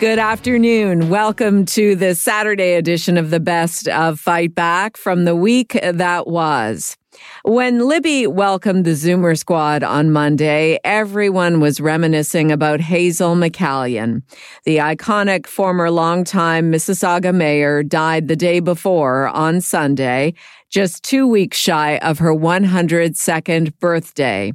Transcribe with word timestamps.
Good 0.00 0.20
afternoon. 0.20 1.08
Welcome 1.08 1.64
to 1.66 1.96
the 1.96 2.14
Saturday 2.14 2.74
edition 2.74 3.16
of 3.16 3.30
the 3.30 3.40
Best 3.40 3.88
of 3.88 4.20
Fight 4.20 4.54
Back 4.54 4.96
from 4.96 5.24
the 5.24 5.34
week 5.34 5.76
that 5.82 6.28
was. 6.28 6.96
When 7.42 7.88
Libby 7.88 8.28
welcomed 8.28 8.84
the 8.84 8.92
Zoomer 8.92 9.36
squad 9.36 9.82
on 9.82 10.12
Monday, 10.12 10.78
everyone 10.84 11.58
was 11.58 11.80
reminiscing 11.80 12.52
about 12.52 12.80
Hazel 12.80 13.34
McCallion. 13.34 14.22
The 14.64 14.76
iconic 14.76 15.48
former 15.48 15.90
longtime 15.90 16.70
Mississauga 16.70 17.34
mayor 17.34 17.82
died 17.82 18.28
the 18.28 18.36
day 18.36 18.60
before 18.60 19.26
on 19.26 19.60
Sunday, 19.60 20.34
just 20.70 21.02
two 21.02 21.26
weeks 21.26 21.56
shy 21.56 21.96
of 21.98 22.18
her 22.18 22.34
102nd 22.34 23.78
birthday. 23.80 24.52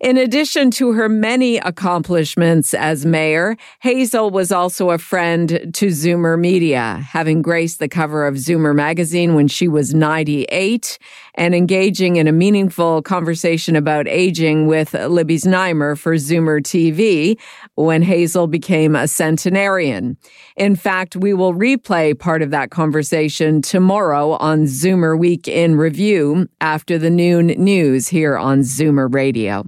In 0.00 0.16
addition 0.16 0.70
to 0.72 0.92
her 0.92 1.08
many 1.08 1.58
accomplishments 1.58 2.72
as 2.74 3.04
mayor, 3.04 3.56
Hazel 3.80 4.30
was 4.30 4.50
also 4.50 4.90
a 4.90 4.98
friend 4.98 5.48
to 5.74 5.86
Zoomer 5.88 6.38
Media, 6.38 7.04
having 7.06 7.42
graced 7.42 7.78
the 7.78 7.88
cover 7.88 8.26
of 8.26 8.36
Zoomer 8.36 8.74
magazine 8.74 9.34
when 9.34 9.48
she 9.48 9.68
was 9.68 9.92
98 9.92 10.98
and 11.34 11.54
engaging 11.54 12.16
in 12.16 12.26
a 12.26 12.32
meaningful 12.32 13.02
conversation 13.02 13.76
about 13.76 14.08
aging 14.08 14.66
with 14.66 14.94
Libby 14.94 15.36
Znaimer 15.36 15.96
for 15.98 16.14
Zoomer 16.14 16.60
TV 16.60 17.38
when 17.76 18.02
Hazel 18.02 18.46
became 18.46 18.96
a 18.96 19.06
centenarian. 19.06 20.16
In 20.56 20.76
fact, 20.76 21.16
we 21.16 21.32
will 21.32 21.54
replay 21.54 22.18
part 22.18 22.42
of 22.42 22.50
that 22.50 22.70
conversation 22.70 23.62
tomorrow 23.62 24.32
on 24.32 24.64
Zoomer 24.64 25.18
Week 25.18 25.48
in 25.50 25.76
Review 25.76 26.48
after 26.60 26.96
the 26.96 27.10
noon 27.10 27.48
news 27.48 28.08
here 28.08 28.36
on 28.36 28.60
Zoomer 28.60 29.12
Radio. 29.12 29.64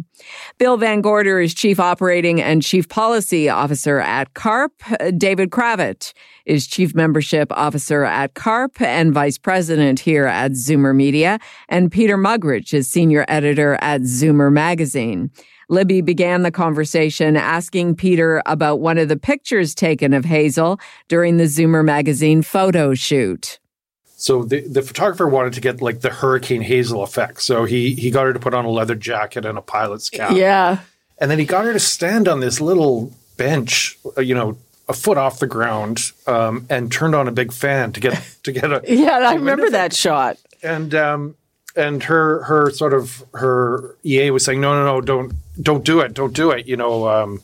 Bill 0.58 0.77
Van 0.77 1.00
Gorder 1.00 1.41
is 1.41 1.52
Chief 1.52 1.80
Operating 1.80 2.41
and 2.41 2.62
Chief 2.62 2.88
Policy 2.88 3.48
Officer 3.48 3.98
at 3.98 4.34
CARP. 4.34 4.72
David 5.19 5.50
Kravitz 5.50 6.12
is 6.47 6.66
Chief 6.66 6.94
Membership 6.94 7.53
Officer 7.53 8.05
at 8.05 8.34
CARP 8.34 8.80
and 8.80 9.12
Vice 9.12 9.38
President 9.38 10.00
here 10.00 10.27
at 10.27 10.53
Zoomer 10.53 10.94
Media. 10.94 11.38
And 11.69 11.91
Peter 11.91 12.16
Mugridge 12.16 12.72
is 12.72 12.88
Senior 12.88 13.25
Editor 13.28 13.77
at 13.80 14.03
Zoomer 14.03 14.53
Magazine. 14.53 15.30
Libby 15.69 16.03
began 16.03 16.42
the 16.42 16.50
conversation 16.50 17.36
asking 17.36 17.97
Peter 17.97 18.42
about 18.44 18.80
one 18.80 18.98
of 18.98 19.08
the 19.08 19.16
pictures 19.16 19.75
taken 19.75 20.12
of 20.12 20.25
Hazel 20.25 20.78
during 21.08 21.38
the 21.38 21.44
Zoomer 21.44 21.84
magazine 21.84 22.42
photo 22.42 22.94
shoot. 22.94 23.58
So 24.23 24.45
the, 24.45 24.61
the 24.61 24.83
photographer 24.83 25.27
wanted 25.27 25.55
to 25.55 25.61
get 25.61 25.83
like 25.83 26.01
the 26.01 26.11
Hurricane 26.11 26.62
Hazel 26.62 27.03
effect. 27.03 27.42
So 27.42 27.65
he 27.65 27.97
he 27.97 28.12
got 28.12 28.27
her 28.27 28.33
to 28.33 28.39
put 28.39 28.55
on 28.55 28.65
a 28.65 28.70
leather 28.70 28.95
jacket 28.95 29.45
and 29.45 29.59
a 29.59 29.61
pilot's 29.61 30.09
cap. 30.11 30.37
Yeah. 30.37 30.78
And 31.19 31.28
then 31.28 31.41
he 31.41 31.45
got 31.45 31.65
her 31.65 31.73
to 31.73 31.81
stand 31.81 32.28
on 32.28 32.39
this 32.39 32.61
little 32.61 33.12
bench, 33.37 33.98
uh, 34.17 34.20
you 34.20 34.37
know, 34.37 34.59
a 34.89 34.93
foot 34.93 35.19
off 35.19 35.41
the 35.41 35.48
ground, 35.48 36.12
um, 36.28 36.67
and 36.70 36.93
turned 36.93 37.17
on 37.17 37.27
a 37.27 37.33
big 37.33 37.53
fan 37.53 37.91
to 37.95 38.00
get 38.00 38.37
to 38.45 38.53
get 38.53 38.70
a. 38.70 38.81
yeah, 38.89 39.19
I 39.28 39.34
remember 39.34 39.69
that 39.70 39.93
shot. 39.93 40.39
And 40.62 40.95
um, 40.95 41.34
and 41.75 42.05
her 42.05 42.45
her 42.45 42.70
sort 42.70 42.95
of 42.95 43.25
her 43.34 43.97
EA 44.05 44.31
was 44.31 44.45
saying, 44.45 44.61
no, 44.61 44.73
no, 44.73 44.84
no, 44.84 45.00
don't 45.00 45.33
don't 45.61 45.84
do 45.84 45.98
it, 45.98 46.15
don't 46.15 46.33
do 46.33 46.53
it. 46.53 46.69
You 46.69 46.77
know, 46.77 47.09
um, 47.09 47.43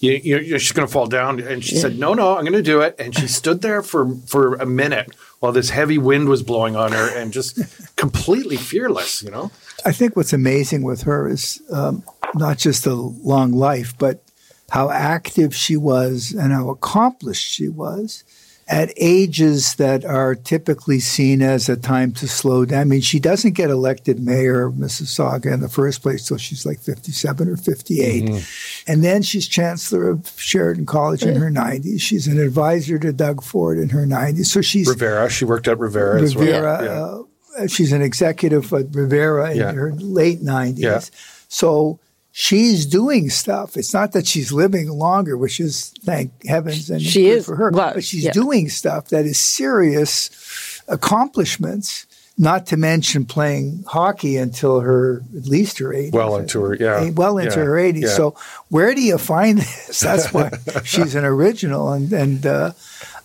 you, 0.00 0.20
you, 0.22 0.58
she's 0.58 0.72
going 0.72 0.86
to 0.86 0.92
fall 0.92 1.06
down. 1.06 1.40
And 1.40 1.64
she 1.64 1.76
yeah. 1.76 1.80
said, 1.80 1.98
no, 1.98 2.12
no, 2.12 2.36
I'm 2.36 2.44
going 2.44 2.52
to 2.52 2.62
do 2.62 2.82
it. 2.82 2.94
And 2.98 3.14
she 3.14 3.26
stood 3.26 3.62
there 3.62 3.82
for 3.82 4.14
for 4.26 4.56
a 4.56 4.66
minute 4.66 5.10
while 5.44 5.52
this 5.52 5.68
heavy 5.68 5.98
wind 5.98 6.26
was 6.26 6.42
blowing 6.42 6.74
on 6.74 6.92
her, 6.92 7.14
and 7.14 7.30
just 7.30 7.58
completely 7.96 8.56
fearless. 8.56 9.22
You 9.22 9.30
know, 9.30 9.50
I 9.84 9.92
think 9.92 10.16
what's 10.16 10.32
amazing 10.32 10.84
with 10.84 11.02
her 11.02 11.28
is 11.28 11.60
um, 11.70 12.02
not 12.34 12.56
just 12.56 12.84
the 12.84 12.94
long 12.94 13.52
life, 13.52 13.92
but 13.98 14.22
how 14.70 14.88
active 14.88 15.54
she 15.54 15.76
was 15.76 16.32
and 16.32 16.50
how 16.50 16.70
accomplished 16.70 17.46
she 17.46 17.68
was 17.68 18.24
at 18.66 18.92
ages 18.96 19.74
that 19.74 20.04
are 20.04 20.34
typically 20.34 20.98
seen 20.98 21.42
as 21.42 21.68
a 21.68 21.76
time 21.76 22.12
to 22.12 22.26
slow 22.26 22.64
down. 22.64 22.80
I 22.80 22.84
mean, 22.84 23.00
she 23.02 23.20
doesn't 23.20 23.52
get 23.52 23.68
elected 23.68 24.20
mayor 24.20 24.66
of 24.66 24.74
Mississauga 24.74 25.52
in 25.52 25.60
the 25.60 25.68
first 25.68 26.00
place 26.00 26.26
till 26.26 26.38
she's 26.38 26.64
like 26.64 26.80
57 26.80 27.48
or 27.48 27.56
58. 27.56 28.24
Mm-hmm. 28.24 28.90
And 28.90 29.04
then 29.04 29.22
she's 29.22 29.46
chancellor 29.46 30.08
of 30.08 30.32
Sheridan 30.36 30.86
College 30.86 31.24
in 31.24 31.36
her 31.36 31.50
90s. 31.50 32.00
She's 32.00 32.26
an 32.26 32.38
advisor 32.38 32.98
to 32.98 33.12
Doug 33.12 33.42
Ford 33.42 33.78
in 33.78 33.90
her 33.90 34.06
90s. 34.06 34.46
So 34.46 34.62
she's 34.62 34.88
Revera. 34.88 35.28
She 35.28 35.44
worked 35.44 35.68
at 35.68 35.78
Rivera, 35.78 36.20
Revera 36.20 36.24
as 36.24 36.36
well. 36.36 37.28
Yeah. 37.56 37.62
Uh, 37.62 37.66
she's 37.66 37.92
an 37.92 38.02
executive 38.02 38.72
at 38.72 38.94
Rivera 38.94 39.50
in 39.50 39.58
yeah. 39.58 39.72
her 39.72 39.92
late 39.92 40.40
90s. 40.40 40.78
Yeah. 40.78 41.00
So 41.48 42.00
she's 42.36 42.84
doing 42.84 43.30
stuff. 43.30 43.76
It's 43.76 43.94
not 43.94 44.10
that 44.12 44.26
she's 44.26 44.52
living 44.52 44.90
longer, 44.90 45.38
which 45.38 45.60
is 45.60 45.94
thank 46.02 46.44
heavens 46.44 46.90
and 46.90 47.00
she 47.00 47.28
is 47.28 47.46
for 47.46 47.54
her, 47.54 47.70
well, 47.70 47.94
but 47.94 48.04
she's 48.04 48.24
yeah. 48.24 48.32
doing 48.32 48.68
stuff 48.68 49.08
that 49.10 49.24
is 49.24 49.38
serious 49.38 50.82
accomplishments. 50.88 52.06
Not 52.36 52.66
to 52.66 52.76
mention 52.76 53.26
playing 53.26 53.84
hockey 53.86 54.36
until 54.36 54.80
her 54.80 55.22
at 55.36 55.46
least 55.46 55.78
her 55.78 55.90
80s. 55.90 56.12
Well 56.12 56.36
into 56.36 56.60
her, 56.62 56.74
yeah. 56.74 57.10
Well 57.10 57.38
into 57.38 57.60
yeah. 57.60 57.64
her 57.64 57.76
80s. 57.76 58.00
Yeah. 58.00 58.08
So 58.08 58.36
where 58.70 58.92
do 58.92 59.00
you 59.00 59.18
find 59.18 59.58
this? 59.58 60.00
That's 60.00 60.34
why 60.34 60.50
she's 60.84 61.14
an 61.14 61.24
original 61.24 61.92
and 61.92 62.12
and 62.12 62.44
uh, 62.44 62.72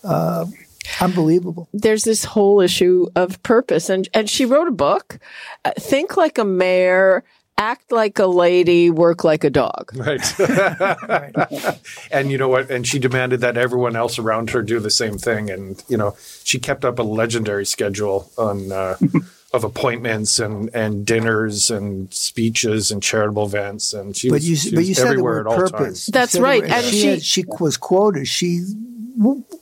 uh, 0.03 0.45
unbelievable. 1.01 1.67
There's 1.73 2.03
this 2.03 2.23
whole 2.23 2.61
issue 2.61 3.07
of 3.15 3.41
purpose, 3.41 3.89
and 3.89 4.07
and 4.13 4.29
she 4.29 4.45
wrote 4.45 4.67
a 4.67 4.71
book, 4.71 5.17
uh, 5.65 5.71
Think 5.79 6.15
Like 6.15 6.37
a 6.37 6.45
Mayor 6.45 7.23
act 7.59 7.91
like 7.91 8.17
a 8.17 8.25
lady, 8.25 8.89
work 8.89 9.23
like 9.23 9.43
a 9.43 9.49
dog. 9.49 9.91
Right. 9.99 10.39
and 12.11 12.31
you 12.31 12.37
know 12.37 12.47
what? 12.47 12.71
And 12.71 12.87
she 12.87 12.99
demanded 12.99 13.41
that 13.41 13.57
everyone 13.57 13.95
else 13.97 14.17
around 14.17 14.51
her 14.51 14.63
do 14.63 14.79
the 14.79 14.89
same 14.89 15.17
thing. 15.17 15.49
And, 15.49 15.83
you 15.89 15.97
know, 15.97 16.15
she 16.43 16.57
kept 16.57 16.85
up 16.85 16.99
a 16.99 17.03
legendary 17.03 17.65
schedule 17.65 18.31
on. 18.37 18.71
Uh, 18.71 18.97
of 19.51 19.63
appointments 19.63 20.37
and, 20.37 20.69
and 20.75 21.07
dinners 21.07 21.71
and 21.71 22.13
speeches 22.13 22.91
and 22.91 23.01
charitable 23.01 23.45
events, 23.45 23.93
and 23.93 24.15
she 24.15 24.29
was, 24.29 24.43
but 24.43 24.47
you, 24.47 24.55
she 24.55 24.75
but 24.75 24.85
you 24.85 24.93
said 24.93 25.07
everywhere 25.07 25.43
the 25.43 25.49
word 25.49 25.51
at 25.51 25.51
all 25.51 25.69
purpose. 25.69 26.05
times. 26.05 26.05
That's 26.05 26.37
right, 26.37 26.63
and 26.63 26.85
she 26.85 27.01
she, 27.01 27.07
had, 27.07 27.23
she 27.23 27.43
was 27.59 27.75
quoted. 27.75 28.27
She 28.27 28.63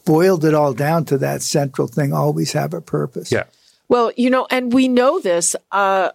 boiled 0.06 0.44
it 0.44 0.54
all 0.54 0.74
down 0.74 1.06
to 1.06 1.18
that 1.20 1.42
central 1.42 1.88
thing: 1.88 2.12
always 2.12 2.52
have 2.52 2.74
a 2.74 2.82
purpose. 2.82 3.32
Yeah. 3.32 3.46
Well, 3.88 4.12
you 4.18 4.30
know, 4.30 4.46
and 4.52 4.74
we 4.74 4.90
know 4.90 5.22
this. 5.22 5.56
Uh, 5.72 6.12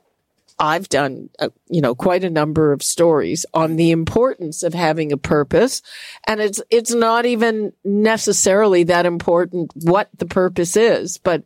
I've 0.58 0.88
done, 0.88 1.30
uh, 1.38 1.48
you 1.68 1.80
know, 1.80 1.94
quite 1.94 2.24
a 2.24 2.30
number 2.30 2.72
of 2.72 2.82
stories 2.82 3.44
on 3.54 3.76
the 3.76 3.90
importance 3.90 4.62
of 4.62 4.74
having 4.74 5.12
a 5.12 5.16
purpose. 5.16 5.82
And 6.26 6.40
it's, 6.40 6.62
it's 6.70 6.92
not 6.92 7.26
even 7.26 7.72
necessarily 7.84 8.84
that 8.84 9.06
important 9.06 9.72
what 9.74 10.08
the 10.16 10.26
purpose 10.26 10.76
is, 10.76 11.18
but 11.18 11.42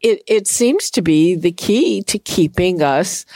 it, 0.00 0.22
it 0.26 0.48
seems 0.48 0.90
to 0.90 1.02
be 1.02 1.34
the 1.34 1.52
key 1.52 2.02
to 2.04 2.18
keeping 2.18 2.82
us 2.82 3.26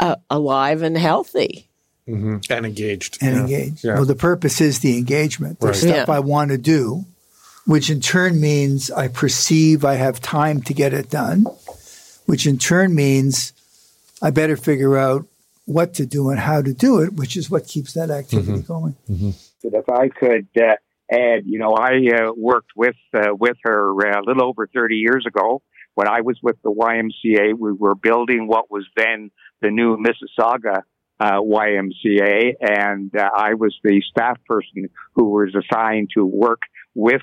uh, 0.00 0.16
alive 0.30 0.82
and 0.82 0.96
healthy. 0.96 1.68
Mm-hmm. 2.08 2.52
And 2.52 2.66
engaged. 2.66 3.18
And 3.22 3.34
yeah. 3.36 3.40
engaged. 3.42 3.84
Yeah. 3.84 3.94
Well, 3.94 4.04
the 4.04 4.16
purpose 4.16 4.60
is 4.60 4.80
the 4.80 4.98
engagement. 4.98 5.60
There's 5.60 5.84
right. 5.84 5.92
stuff 5.92 6.08
yeah. 6.08 6.14
I 6.14 6.20
want 6.20 6.50
to 6.50 6.58
do, 6.58 7.04
which 7.66 7.90
in 7.90 8.00
turn 8.00 8.40
means 8.40 8.90
I 8.90 9.08
perceive 9.08 9.84
I 9.84 9.94
have 9.94 10.20
time 10.20 10.62
to 10.62 10.74
get 10.74 10.92
it 10.92 11.10
done, 11.10 11.46
which 12.26 12.46
in 12.46 12.58
turn 12.58 12.94
means 12.94 13.52
I 14.22 14.30
better 14.30 14.56
figure 14.56 14.96
out 14.96 15.26
what 15.64 15.94
to 15.94 16.06
do 16.06 16.30
and 16.30 16.38
how 16.38 16.62
to 16.62 16.72
do 16.72 17.00
it, 17.00 17.14
which 17.14 17.36
is 17.36 17.50
what 17.50 17.66
keeps 17.66 17.92
that 17.94 18.10
activity 18.10 18.60
mm-hmm. 18.60 18.72
going. 18.72 18.96
Mm-hmm. 19.10 19.30
If 19.64 19.88
I 19.88 20.08
could 20.08 20.48
uh, 20.56 20.76
add, 21.10 21.44
you 21.46 21.58
know, 21.58 21.72
I 21.74 21.98
uh, 22.14 22.32
worked 22.36 22.72
with 22.76 22.96
uh, 23.14 23.34
with 23.38 23.56
her 23.64 23.90
uh, 23.90 24.20
a 24.20 24.24
little 24.24 24.44
over 24.44 24.66
30 24.66 24.96
years 24.96 25.24
ago 25.26 25.62
when 25.94 26.08
I 26.08 26.20
was 26.20 26.38
with 26.42 26.56
the 26.62 26.70
YMCA. 26.70 27.58
We 27.58 27.72
were 27.72 27.94
building 27.94 28.46
what 28.48 28.70
was 28.70 28.86
then 28.96 29.30
the 29.60 29.70
new 29.70 29.96
Mississauga 29.96 30.82
uh, 31.20 31.40
YMCA, 31.40 32.54
and 32.60 33.14
uh, 33.16 33.28
I 33.36 33.54
was 33.54 33.76
the 33.84 34.02
staff 34.10 34.38
person 34.46 34.88
who 35.14 35.30
was 35.30 35.54
assigned 35.54 36.10
to 36.14 36.24
work 36.24 36.62
with 36.94 37.22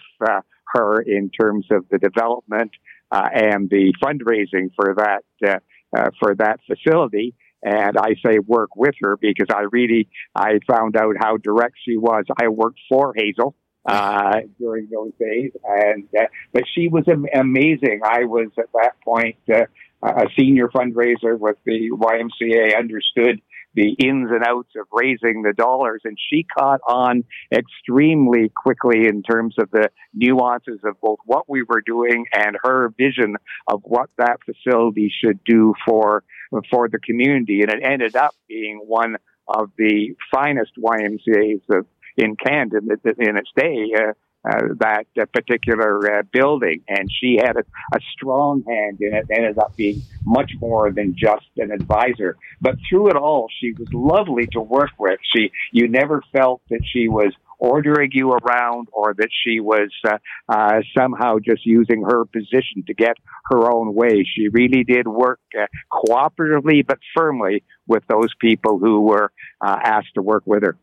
her 0.73 1.01
in 1.01 1.29
terms 1.29 1.65
of 1.71 1.85
the 1.89 1.97
development 1.97 2.71
and 3.11 3.69
the 3.69 3.93
fundraising 4.01 4.69
for 4.75 4.95
that 4.95 5.61
uh, 5.95 6.09
for 6.19 6.35
that 6.35 6.59
facility. 6.67 7.33
And 7.61 7.97
I 7.97 8.15
say 8.25 8.39
work 8.39 8.75
with 8.75 8.95
her 9.01 9.17
because 9.17 9.47
I 9.53 9.63
really, 9.71 10.07
I 10.33 10.59
found 10.65 10.95
out 10.95 11.15
how 11.19 11.37
direct 11.37 11.75
she 11.85 11.97
was. 11.97 12.23
I 12.41 12.47
worked 12.47 12.79
for 12.89 13.13
Hazel 13.15 13.53
uh, 13.85 14.39
during 14.57 14.87
those 14.91 15.11
days. 15.19 15.51
And 15.65 16.07
uh, 16.17 16.25
but 16.53 16.63
she 16.73 16.87
was 16.87 17.03
am- 17.07 17.25
amazing. 17.33 18.01
I 18.03 18.23
was 18.25 18.47
at 18.57 18.71
that 18.73 18.93
point 19.03 19.37
uh, 19.53 19.65
a 20.01 20.25
senior 20.37 20.69
fundraiser 20.69 21.37
with 21.37 21.57
the 21.65 21.89
YMCA. 21.91 22.77
Understood 22.77 23.41
the 23.79 23.95
ins 24.05 24.29
and 24.29 24.43
outs 24.45 24.73
of 24.75 24.87
raising 24.91 25.43
the 25.43 25.53
dollars, 25.53 26.01
and 26.03 26.17
she 26.29 26.43
caught 26.43 26.81
on 26.85 27.23
extremely 27.49 28.49
quickly 28.49 29.07
in 29.07 29.23
terms 29.23 29.55
of 29.57 29.71
the 29.71 29.89
nuances 30.13 30.79
of 30.83 30.99
both 30.99 31.19
what 31.25 31.49
we 31.49 31.63
were 31.63 31.81
doing 31.81 32.25
and 32.33 32.57
her 32.61 32.89
vision 32.97 33.37
of 33.67 33.81
what 33.85 34.09
that 34.17 34.39
facility 34.45 35.09
should 35.23 35.41
do 35.45 35.73
for 35.85 36.23
for 36.69 36.89
the 36.89 36.99
community. 36.99 37.61
And 37.61 37.71
it 37.71 37.81
ended 37.81 38.17
up 38.17 38.35
being 38.49 38.81
one 38.85 39.15
of 39.47 39.71
the 39.77 40.13
finest 40.29 40.73
YMCA's 40.77 41.63
of 41.69 41.85
in 42.17 42.35
Canada 42.35 42.79
in 43.17 43.37
its 43.37 43.49
day. 43.55 43.93
Uh, 43.97 44.11
uh, 44.47 44.73
that 44.79 45.05
uh, 45.19 45.25
particular 45.33 46.19
uh, 46.19 46.23
building, 46.31 46.81
and 46.87 47.09
she 47.11 47.37
had 47.41 47.57
a, 47.57 47.63
a, 47.93 47.99
strong 48.13 48.63
hand 48.67 48.97
in 49.01 49.13
it. 49.13 49.25
Ended 49.29 49.57
up 49.57 49.75
being 49.75 50.01
much 50.25 50.51
more 50.61 50.91
than 50.91 51.13
just 51.17 51.45
an 51.57 51.71
advisor, 51.71 52.37
but 52.61 52.75
through 52.89 53.09
it 53.09 53.17
all, 53.17 53.49
she 53.59 53.73
was 53.73 53.87
lovely 53.91 54.47
to 54.53 54.61
work 54.61 54.91
with. 54.97 55.19
She, 55.35 55.51
you 55.73 55.89
never 55.89 56.21
felt 56.31 56.61
that 56.69 56.79
she 56.89 57.09
was 57.09 57.33
ordering 57.57 58.11
you 58.13 58.31
around 58.31 58.87
or 58.93 59.13
that 59.13 59.27
she 59.43 59.59
was 59.59 59.91
uh, 60.07 60.17
uh, 60.47 60.79
somehow 60.97 61.37
just 61.39 61.65
using 61.65 62.03
her 62.03 62.23
position 62.23 62.83
to 62.87 62.93
get 62.93 63.17
her 63.45 63.69
own 63.69 63.93
way. 63.93 64.25
She 64.35 64.47
really 64.47 64.85
did 64.85 65.05
work 65.05 65.41
uh, 65.59 65.65
cooperatively 65.91 66.87
but 66.87 66.99
firmly 67.13 67.63
with 67.87 68.03
those 68.07 68.33
people 68.39 68.79
who 68.79 69.01
were 69.01 69.31
asked 69.61 70.13
to 70.15 70.21
work 70.21 70.43
with 70.45 70.63
her. 70.63 70.77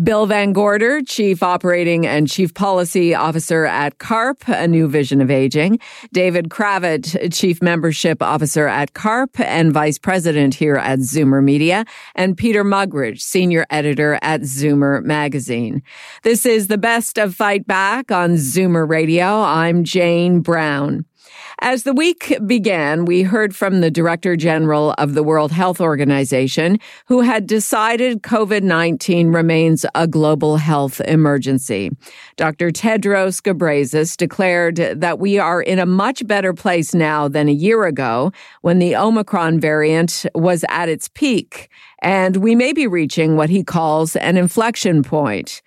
Bill 0.00 0.26
Van 0.26 0.52
Gorder, 0.52 1.02
Chief 1.02 1.42
Operating 1.42 2.06
and 2.06 2.30
Chief 2.30 2.54
Policy 2.54 3.16
Officer 3.16 3.64
at 3.64 3.98
CARP, 3.98 4.44
A 4.46 4.68
New 4.68 4.86
Vision 4.86 5.20
of 5.20 5.28
Aging. 5.28 5.80
David 6.12 6.50
Kravitz, 6.50 7.32
Chief 7.32 7.60
Membership 7.60 8.22
Officer 8.22 8.68
at 8.68 8.94
CARP 8.94 9.40
and 9.40 9.72
Vice 9.72 9.98
President 9.98 10.54
here 10.54 10.76
at 10.76 11.00
Zoomer 11.00 11.42
Media. 11.42 11.84
And 12.14 12.36
Peter 12.36 12.62
Mugridge, 12.62 13.20
Senior 13.20 13.66
Editor 13.70 14.20
at 14.22 14.42
Zoomer 14.42 15.02
Magazine. 15.02 15.82
This 16.22 16.46
is 16.46 16.68
the 16.68 16.78
best 16.78 17.18
of 17.18 17.34
Fight 17.34 17.66
Back 17.66 18.12
on 18.12 18.34
Zoomer 18.34 18.88
Radio. 18.88 19.26
I'm 19.26 19.82
Jane 19.82 20.42
Brown. 20.42 21.07
As 21.60 21.82
the 21.82 21.92
week 21.92 22.38
began, 22.46 23.04
we 23.04 23.22
heard 23.22 23.54
from 23.54 23.80
the 23.80 23.90
Director 23.90 24.36
General 24.36 24.94
of 24.96 25.14
the 25.14 25.24
World 25.24 25.50
Health 25.50 25.80
Organization, 25.80 26.78
who 27.06 27.20
had 27.22 27.48
decided 27.48 28.22
COVID 28.22 28.62
19 28.62 29.32
remains 29.32 29.84
a 29.96 30.06
global 30.06 30.58
health 30.58 31.00
emergency. 31.00 31.90
Dr. 32.36 32.70
Tedros 32.70 33.42
Ghebreyesus 33.42 34.16
declared 34.16 34.76
that 34.76 35.18
we 35.18 35.40
are 35.40 35.60
in 35.60 35.80
a 35.80 35.86
much 35.86 36.24
better 36.28 36.54
place 36.54 36.94
now 36.94 37.26
than 37.26 37.48
a 37.48 37.52
year 37.52 37.86
ago 37.86 38.30
when 38.62 38.78
the 38.78 38.94
Omicron 38.94 39.58
variant 39.58 40.26
was 40.36 40.64
at 40.68 40.88
its 40.88 41.08
peak, 41.08 41.70
and 42.02 42.36
we 42.36 42.54
may 42.54 42.72
be 42.72 42.86
reaching 42.86 43.34
what 43.34 43.50
he 43.50 43.64
calls 43.64 44.14
an 44.14 44.36
inflection 44.36 45.02
point. 45.02 45.60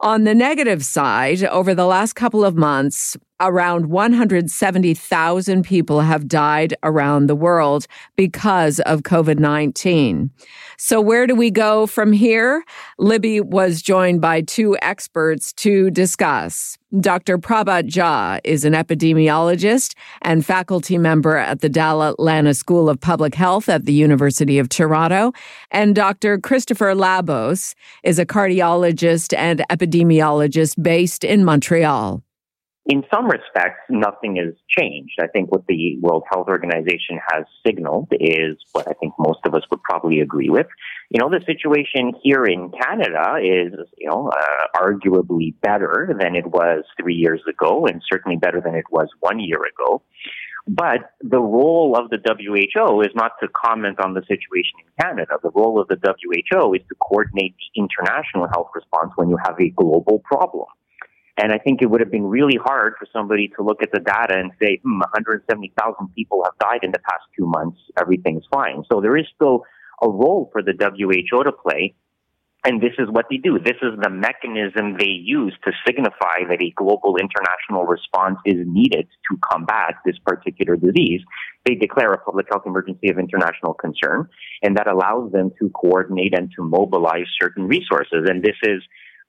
On 0.00 0.24
the 0.24 0.34
negative 0.34 0.84
side, 0.84 1.42
over 1.44 1.74
the 1.74 1.86
last 1.86 2.12
couple 2.12 2.44
of 2.44 2.54
months, 2.54 3.16
around 3.40 3.86
170,000 3.86 5.62
people 5.62 6.00
have 6.00 6.28
died 6.28 6.74
around 6.82 7.26
the 7.26 7.36
world 7.36 7.86
because 8.16 8.80
of 8.80 9.02
COVID 9.02 9.38
19. 9.38 10.30
So, 10.76 11.00
where 11.00 11.26
do 11.26 11.34
we 11.34 11.50
go 11.50 11.86
from 11.86 12.12
here? 12.12 12.64
Libby 12.98 13.40
was 13.40 13.82
joined 13.82 14.20
by 14.20 14.42
two 14.42 14.76
experts 14.82 15.52
to 15.54 15.90
discuss. 15.90 16.78
Dr. 17.00 17.36
Prabhat 17.36 17.90
Jha 17.90 18.40
is 18.44 18.64
an 18.64 18.72
epidemiologist 18.72 19.94
and 20.22 20.46
faculty 20.46 20.96
member 20.96 21.36
at 21.36 21.60
the 21.60 21.68
Dalla 21.68 22.14
Lana 22.18 22.54
School 22.54 22.88
of 22.88 22.98
Public 22.98 23.34
Health 23.34 23.68
at 23.68 23.84
the 23.84 23.92
University 23.92 24.58
of 24.58 24.70
Toronto. 24.70 25.32
And 25.70 25.94
Dr. 25.94 26.38
Christopher 26.38 26.94
Labos 26.94 27.74
is 28.04 28.18
a 28.18 28.24
cardiologist 28.24 29.36
and 29.36 29.62
epidemiologist 29.70 30.82
based 30.82 31.24
in 31.24 31.44
Montreal 31.44 32.22
in 32.88 33.04
some 33.12 33.26
respects, 33.26 33.82
nothing 33.90 34.36
has 34.36 34.54
changed. 34.66 35.20
I 35.20 35.26
think 35.26 35.52
what 35.52 35.66
the 35.66 35.98
World 36.00 36.24
Health 36.30 36.48
Organization 36.48 37.20
has 37.30 37.44
signaled 37.64 38.08
is 38.12 38.56
what 38.72 38.88
I 38.88 38.94
think 38.94 39.12
most 39.18 39.40
of 39.44 39.54
us 39.54 39.62
would 39.70 39.82
probably 39.82 40.20
agree 40.20 40.48
with. 40.48 40.66
You 41.10 41.20
know, 41.20 41.28
the 41.28 41.44
situation 41.44 42.14
here 42.22 42.46
in 42.46 42.70
Canada 42.70 43.36
is, 43.42 43.74
you 43.98 44.08
know, 44.08 44.30
uh, 44.30 44.80
arguably 44.80 45.54
better 45.60 46.16
than 46.18 46.34
it 46.34 46.46
was 46.46 46.84
three 46.98 47.14
years 47.14 47.42
ago 47.46 47.86
and 47.86 48.02
certainly 48.10 48.38
better 48.38 48.62
than 48.62 48.74
it 48.74 48.86
was 48.90 49.08
one 49.20 49.38
year 49.38 49.58
ago. 49.58 50.00
But 50.66 51.12
the 51.20 51.40
role 51.40 51.94
of 51.94 52.08
the 52.08 52.18
WHO 52.24 53.02
is 53.02 53.10
not 53.14 53.32
to 53.42 53.48
comment 53.48 54.00
on 54.00 54.14
the 54.14 54.22
situation 54.22 54.80
in 54.80 55.04
Canada. 55.04 55.38
The 55.42 55.50
role 55.50 55.78
of 55.78 55.88
the 55.88 55.96
WHO 55.96 56.72
is 56.72 56.82
to 56.88 56.94
coordinate 57.00 57.54
the 57.56 57.82
international 57.82 58.48
health 58.48 58.70
response 58.74 59.12
when 59.16 59.28
you 59.28 59.38
have 59.44 59.60
a 59.60 59.68
global 59.70 60.20
problem. 60.20 60.66
And 61.40 61.52
I 61.52 61.58
think 61.58 61.82
it 61.82 61.86
would 61.86 62.00
have 62.00 62.10
been 62.10 62.26
really 62.26 62.58
hard 62.60 62.94
for 62.98 63.06
somebody 63.12 63.48
to 63.56 63.62
look 63.62 63.80
at 63.80 63.92
the 63.92 64.00
data 64.00 64.34
and 64.36 64.50
say, 64.60 64.80
hmm, 64.82 64.98
170,000 64.98 66.14
people 66.14 66.42
have 66.44 66.58
died 66.58 66.80
in 66.82 66.90
the 66.90 66.98
past 66.98 67.22
two 67.38 67.46
months. 67.46 67.78
Everything's 67.98 68.44
fine. 68.52 68.82
So 68.90 69.00
there 69.00 69.16
is 69.16 69.26
still 69.34 69.62
a 70.02 70.08
role 70.08 70.50
for 70.52 70.62
the 70.62 70.72
WHO 70.72 71.44
to 71.44 71.52
play. 71.52 71.94
And 72.64 72.82
this 72.82 72.92
is 72.98 73.08
what 73.08 73.26
they 73.30 73.36
do. 73.36 73.60
This 73.60 73.78
is 73.82 73.94
the 74.02 74.10
mechanism 74.10 74.98
they 74.98 75.06
use 75.06 75.56
to 75.64 75.70
signify 75.86 76.42
that 76.50 76.60
a 76.60 76.72
global 76.74 77.16
international 77.16 77.84
response 77.86 78.38
is 78.44 78.56
needed 78.66 79.06
to 79.30 79.38
combat 79.48 79.94
this 80.04 80.16
particular 80.26 80.74
disease. 80.74 81.20
They 81.64 81.76
declare 81.76 82.12
a 82.12 82.18
public 82.18 82.46
health 82.50 82.64
emergency 82.66 83.10
of 83.10 83.18
international 83.18 83.74
concern, 83.74 84.28
and 84.62 84.76
that 84.76 84.88
allows 84.88 85.30
them 85.30 85.52
to 85.60 85.70
coordinate 85.70 86.36
and 86.36 86.50
to 86.56 86.64
mobilize 86.64 87.26
certain 87.40 87.68
resources. 87.68 88.26
And 88.28 88.42
this 88.42 88.56
is 88.64 88.82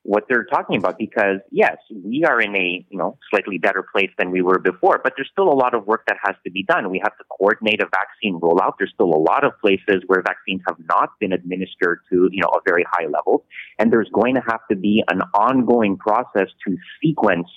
what 0.09 0.25
they're 0.27 0.43
talking 0.43 0.75
about 0.75 0.97
because 0.97 1.37
yes, 1.51 1.77
we 1.93 2.25
are 2.27 2.41
in 2.41 2.55
a, 2.55 2.83
you 2.89 2.97
know, 2.97 3.15
slightly 3.29 3.59
better 3.59 3.85
place 3.93 4.09
than 4.17 4.31
we 4.31 4.41
were 4.41 4.57
before, 4.57 4.99
but 5.03 5.13
there's 5.15 5.29
still 5.31 5.47
a 5.47 5.53
lot 5.53 5.75
of 5.75 5.85
work 5.85 6.01
that 6.07 6.17
has 6.23 6.35
to 6.43 6.49
be 6.49 6.63
done. 6.63 6.89
We 6.89 6.99
have 7.03 7.15
to 7.19 7.23
coordinate 7.37 7.79
a 7.79 7.85
vaccine 7.85 8.39
rollout. 8.39 8.73
There's 8.79 8.91
still 8.91 9.13
a 9.13 9.21
lot 9.21 9.43
of 9.43 9.51
places 9.61 10.01
where 10.07 10.23
vaccines 10.25 10.61
have 10.67 10.77
not 10.89 11.09
been 11.19 11.31
administered 11.31 11.99
to, 12.09 12.27
you 12.31 12.41
know, 12.41 12.49
a 12.49 12.59
very 12.65 12.83
high 12.89 13.05
level. 13.05 13.45
And 13.77 13.93
there's 13.93 14.09
going 14.11 14.33
to 14.33 14.41
have 14.49 14.61
to 14.71 14.75
be 14.75 15.03
an 15.11 15.21
ongoing 15.35 15.95
process 15.95 16.47
to 16.65 16.75
sequence 17.03 17.47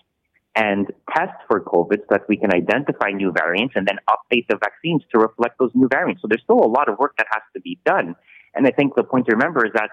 and 0.55 0.93
test 1.17 1.33
for 1.49 1.63
COVID 1.63 2.01
so 2.01 2.07
that 2.11 2.29
we 2.29 2.37
can 2.37 2.53
identify 2.53 3.13
new 3.13 3.33
variants 3.33 3.73
and 3.77 3.89
then 3.89 3.97
update 4.11 4.45
the 4.51 4.59
vaccines 4.61 5.03
to 5.13 5.19
reflect 5.19 5.59
those 5.59 5.71
new 5.75 5.89
variants. 5.91 6.21
So 6.21 6.29
there's 6.29 6.43
still 6.43 6.61
a 6.61 6.69
lot 6.69 6.91
of 6.91 6.99
work 6.99 7.15
that 7.17 7.29
has 7.31 7.45
to 7.55 7.63
be 7.63 7.79
done. 7.87 8.15
And 8.55 8.67
I 8.67 8.73
think 8.73 8.95
the 8.95 9.05
point 9.05 9.25
to 9.27 9.33
remember 9.33 9.65
is 9.65 9.73
that 9.73 9.89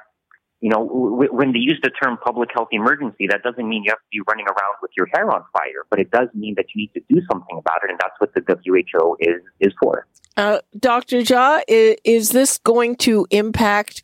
you 0.61 0.69
know, 0.69 0.85
w- 0.87 1.33
when 1.33 1.53
they 1.53 1.59
use 1.59 1.79
the 1.81 1.89
term 1.89 2.17
public 2.17 2.49
health 2.53 2.67
emergency, 2.71 3.27
that 3.27 3.43
doesn't 3.43 3.67
mean 3.67 3.83
you 3.83 3.91
have 3.91 3.99
to 3.99 4.09
be 4.11 4.21
running 4.27 4.45
around 4.45 4.75
with 4.81 4.91
your 4.97 5.07
hair 5.13 5.29
on 5.31 5.43
fire, 5.53 5.85
but 5.89 5.99
it 5.99 6.11
does 6.11 6.27
mean 6.33 6.53
that 6.57 6.65
you 6.73 6.81
need 6.81 6.93
to 6.93 7.01
do 7.09 7.21
something 7.31 7.57
about 7.57 7.77
it, 7.83 7.89
and 7.89 7.99
that's 7.99 8.15
what 8.19 8.33
the 8.33 8.41
WHO 8.41 9.17
is 9.19 9.41
is 9.59 9.73
for. 9.81 10.05
Uh, 10.35 10.59
Dr. 10.77 11.19
Jha, 11.19 11.61
is, 11.67 11.97
is, 12.03 12.29
this 12.29 12.57
going 12.59 12.95
to 12.97 13.27
impact 13.29 14.03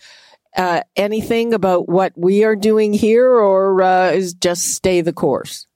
uh, 0.58 0.82
anything 0.96 1.54
about 1.54 1.88
what 1.88 2.14
we 2.16 2.44
are 2.44 2.56
doing 2.56 2.94
here, 2.94 3.30
or 3.30 3.82
uh, 3.82 4.12
is 4.12 4.34
just 4.34 4.74
stay 4.74 5.02
the 5.02 5.14
course? 5.14 5.68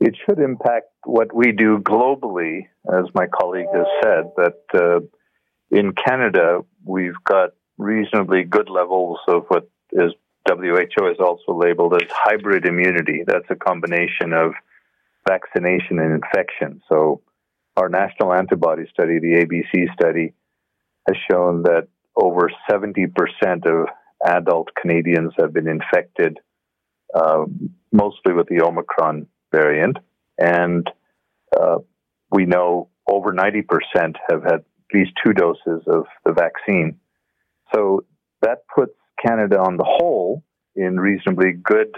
It 0.00 0.16
should 0.24 0.40
impact 0.40 0.86
what 1.04 1.34
we 1.34 1.52
do 1.52 1.78
globally, 1.78 2.66
as 2.92 3.04
my 3.14 3.26
colleague 3.26 3.68
has 3.74 3.86
said. 4.02 4.24
That 4.36 4.58
uh, 4.74 5.00
in 5.70 5.92
Canada, 5.92 6.60
we've 6.84 7.22
got 7.24 7.50
reasonably 7.78 8.44
good 8.44 8.68
levels 8.68 9.18
of 9.28 9.44
what 9.48 9.68
is 9.92 10.12
WHO 10.48 11.06
is 11.06 11.18
also 11.20 11.56
labeled 11.56 11.94
as 11.94 12.08
hybrid 12.10 12.66
immunity. 12.66 13.22
That's 13.26 13.46
a 13.50 13.54
combination 13.54 14.32
of 14.32 14.52
vaccination 15.26 15.98
and 15.98 16.14
infection. 16.14 16.82
So, 16.88 17.22
our 17.76 17.88
national 17.88 18.34
antibody 18.34 18.84
study, 18.92 19.18
the 19.18 19.46
ABC 19.46 19.92
study, 19.94 20.34
has 21.08 21.16
shown 21.30 21.62
that 21.62 21.88
over 22.16 22.50
70% 22.70 23.06
of 23.66 23.88
adult 24.24 24.68
Canadians 24.80 25.32
have 25.38 25.52
been 25.52 25.68
infected, 25.68 26.38
uh, 27.14 27.44
mostly 27.90 28.34
with 28.34 28.48
the 28.48 28.62
Omicron 28.62 29.26
variant. 29.50 29.96
And 30.38 30.88
uh, 31.58 31.78
we 32.30 32.44
know 32.44 32.88
over 33.06 33.32
90% 33.32 33.64
have 34.28 34.42
had 34.42 34.54
at 34.54 34.64
least 34.94 35.12
two 35.24 35.32
doses 35.32 35.82
of 35.86 36.04
the 36.24 36.32
vaccine. 36.32 36.98
So 37.74 38.04
that 38.42 38.64
puts 38.74 38.92
Canada 39.24 39.58
on 39.58 39.76
the 39.76 39.86
whole 39.86 40.42
in 40.74 40.98
reasonably 40.98 41.52
good 41.52 41.94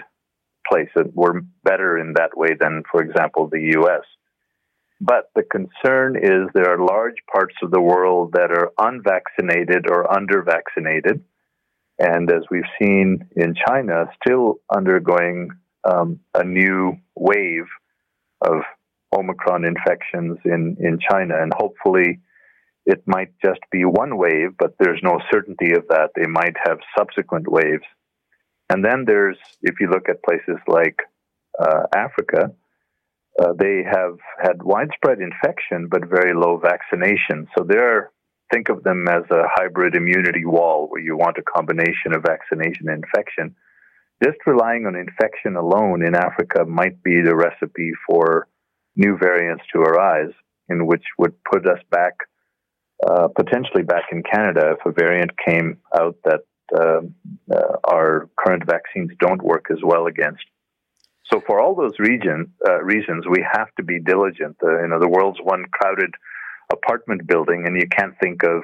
place. 0.71 0.88
We're 1.12 1.40
better 1.62 1.99
in 1.99 2.14
that 2.14 2.37
way 2.37 2.50
than, 2.59 2.83
for 2.90 3.02
example, 3.02 3.49
the 3.49 3.73
U.S. 3.78 4.02
But 5.00 5.31
the 5.35 5.43
concern 5.43 6.16
is 6.16 6.49
there 6.54 6.73
are 6.73 6.78
large 6.78 7.16
parts 7.33 7.54
of 7.62 7.71
the 7.71 7.81
world 7.81 8.33
that 8.33 8.50
are 8.50 8.73
unvaccinated 8.78 9.87
or 9.90 10.04
undervaccinated. 10.04 11.21
And 11.99 12.31
as 12.31 12.43
we've 12.50 12.62
seen 12.81 13.28
in 13.37 13.54
China, 13.66 14.07
still 14.23 14.61
undergoing 14.75 15.50
um, 15.85 16.21
a 16.35 16.45
new 16.45 16.97
wave 17.14 17.66
of 18.40 18.62
Omicron 19.16 19.64
infections 19.64 20.38
in, 20.45 20.76
in 20.81 20.99
China. 21.09 21.35
And 21.40 21.52
hopefully 21.57 22.21
it 22.87 23.03
might 23.07 23.33
just 23.43 23.61
be 23.71 23.85
one 23.85 24.17
wave, 24.19 24.50
but 24.59 24.75
there's 24.79 25.00
no 25.03 25.21
certainty 25.33 25.73
of 25.73 25.88
that. 25.88 26.11
They 26.14 26.26
might 26.26 26.57
have 26.64 26.79
subsequent 26.97 27.49
waves. 27.49 27.85
And 28.71 28.85
then 28.85 29.05
there's, 29.07 29.38
if 29.62 29.81
you 29.81 29.88
look 29.88 30.09
at 30.09 30.23
places 30.23 30.61
like 30.67 30.99
uh, 31.59 31.85
Africa, 31.95 32.53
uh, 33.38 33.53
they 33.59 33.83
have 33.85 34.19
had 34.43 34.62
widespread 34.62 35.19
infection 35.21 35.88
but 35.91 36.09
very 36.09 36.35
low 36.35 36.59
vaccination. 36.59 37.49
So 37.57 37.64
they're 37.64 38.11
think 38.53 38.69
of 38.69 38.83
them 38.85 39.09
as 39.09 39.25
a 39.31 39.49
hybrid 39.57 39.95
immunity 39.95 40.45
wall 40.45 40.87
where 40.88 41.00
you 41.00 41.17
want 41.17 41.38
a 41.38 41.43
combination 41.43 42.14
of 42.14 42.23
vaccination 42.23 42.88
and 42.88 43.03
infection. 43.03 43.55
Just 44.23 44.38
relying 44.47 44.87
on 44.87 44.95
infection 44.95 45.57
alone 45.57 46.05
in 46.07 46.14
Africa 46.14 46.64
might 46.64 47.03
be 47.03 47.21
the 47.21 47.35
recipe 47.35 47.93
for 48.07 48.47
new 48.97 49.19
variants 49.19 49.64
to 49.73 49.81
arise, 49.81 50.33
in 50.69 50.87
which 50.87 51.03
would 51.19 51.35
put 51.45 51.67
us 51.67 51.81
back, 51.91 52.14
uh, 53.07 53.29
potentially 53.29 53.83
back 53.83 54.05
in 54.13 54.23
Canada 54.23 54.77
if 54.79 54.87
a 54.87 54.93
variant 54.93 55.31
came 55.47 55.79
out 55.99 56.17
that 56.25 56.41
uh, 56.75 57.01
uh, 57.55 57.77
our 57.85 58.29
current 58.37 58.65
vaccines 58.67 59.11
don't 59.21 59.43
work 59.43 59.67
as 59.71 59.79
well 59.83 60.07
against. 60.07 60.45
So, 61.33 61.41
for 61.47 61.61
all 61.61 61.75
those 61.75 61.99
region, 61.99 62.53
uh, 62.69 62.83
reasons, 62.83 63.25
we 63.29 63.45
have 63.53 63.69
to 63.77 63.83
be 63.83 64.01
diligent. 64.01 64.57
you 64.63 64.89
know, 64.89 65.01
the 65.01 65.09
world's 65.09 65.39
one 65.43 65.65
crowded 65.73 66.11
apartment 66.73 67.27
building, 67.27 67.65
and 67.67 67.77
you 67.81 67.89
can't 67.89 68.15
think 68.23 68.43
of, 68.43 68.63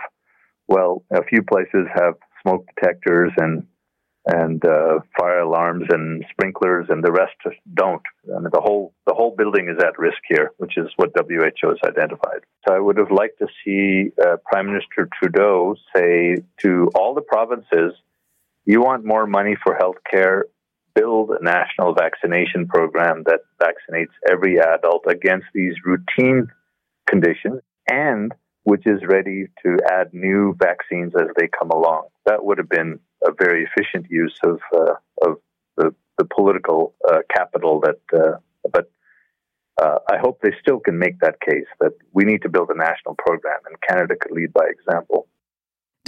well, 0.69 1.03
a 1.13 1.25
few 1.25 1.43
places 1.43 1.87
have 1.95 2.15
smoke 2.43 2.67
detectors 2.75 3.33
and 3.37 3.67
and 4.27 4.65
uh, 4.65 5.01
fire 5.19 5.41
alarms 5.41 5.87
and 5.91 6.25
sprinklers, 6.31 6.87
and 6.89 7.03
the 7.03 7.13
rest 7.13 7.35
don't. 7.75 8.03
I 8.29 8.39
mean, 8.39 8.51
the 8.53 8.61
whole 8.61 8.93
the 9.07 9.15
whole 9.15 9.35
building 9.37 9.69
is 9.69 9.83
at 9.83 9.99
risk 9.99 10.19
here, 10.29 10.53
which 10.59 10.77
is 10.77 10.89
what 10.97 11.11
WHO 11.17 11.69
has 11.69 11.79
identified. 11.85 12.41
So 12.67 12.75
I 12.75 12.79
would 12.79 12.99
have 12.99 13.11
liked 13.11 13.39
to 13.39 13.47
see 13.65 14.11
uh, 14.23 14.37
Prime 14.45 14.67
Minister 14.67 15.09
Trudeau 15.19 15.75
say 15.95 16.37
to 16.59 16.91
all 16.95 17.15
the 17.15 17.23
provinces, 17.23 17.95
"You 18.67 18.83
want 18.83 19.05
more 19.05 19.27
money 19.27 19.57
for 19.63 19.75
health 19.75 19.99
care? 20.11 20.47
Build 20.95 21.31
a 21.31 21.43
national 21.43 21.95
vaccination 21.95 22.67
program 22.67 23.23
that 23.27 23.41
vaccinates 23.63 24.13
every 24.29 24.59
adult 24.59 25.05
against 25.09 25.47
these 25.55 25.75
routine 25.85 26.49
conditions 27.07 27.61
and 27.89 28.33
which 28.65 28.83
is 28.87 29.01
ready 29.09 29.47
to 29.65 29.79
add 29.91 30.13
new 30.13 30.55
vaccines 30.59 31.13
as 31.19 31.29
they 31.37 31.49
come 31.49 31.71
along. 31.71 32.09
That 32.27 32.45
would 32.45 32.59
have 32.59 32.69
been 32.69 33.01
a 33.25 33.33
very 33.39 33.65
efficient 33.65 34.07
use 34.11 34.37
of 34.45 34.61
uh, 34.75 34.95
of 35.23 35.39
the, 35.77 35.95
the 36.19 36.25
political 36.25 36.95
uh, 37.11 37.19
capital. 37.35 37.81
That, 37.81 38.01
uh, 38.19 38.39
but 38.73 38.91
I 40.13 40.19
hope 40.19 40.41
they 40.43 40.55
still 40.61 40.81
can 40.81 40.99
make 40.99 41.21
that 41.21 41.41
case 41.41 41.67
that 41.81 41.93
we 42.13 42.25
need 42.25 42.43
to 42.43 42.49
build 42.49 42.69
a 42.71 42.77
national 42.77 43.15
program, 43.17 43.61
and 43.67 43.77
Canada 43.89 44.15
could 44.21 44.33
lead 44.33 44.53
by 44.53 44.67
example. 44.67 45.29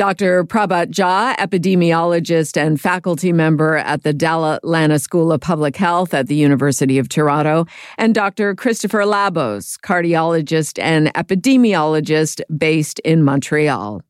Dr. 0.03 0.43
Prabhat 0.43 0.91
Jha, 0.91 1.37
epidemiologist 1.37 2.61
and 2.61 2.81
faculty 2.81 3.33
member 3.33 3.77
at 3.77 4.03
the 4.03 4.13
Dalla 4.13 4.59
Lana 4.65 4.99
School 4.99 5.31
of 5.31 5.41
Public 5.41 5.77
Health 5.77 6.13
at 6.13 6.27
the 6.27 6.35
University 6.35 6.99
of 6.99 7.09
Toronto, 7.09 7.67
and 7.99 8.13
Dr. 8.13 8.57
Christopher 8.57 9.03
Labos, 9.03 9.79
cardiologist 9.79 10.83
and 10.83 11.15
epidemiologist 11.15 12.41
based 12.59 12.99
in 13.05 13.23
Montreal. 13.23 14.03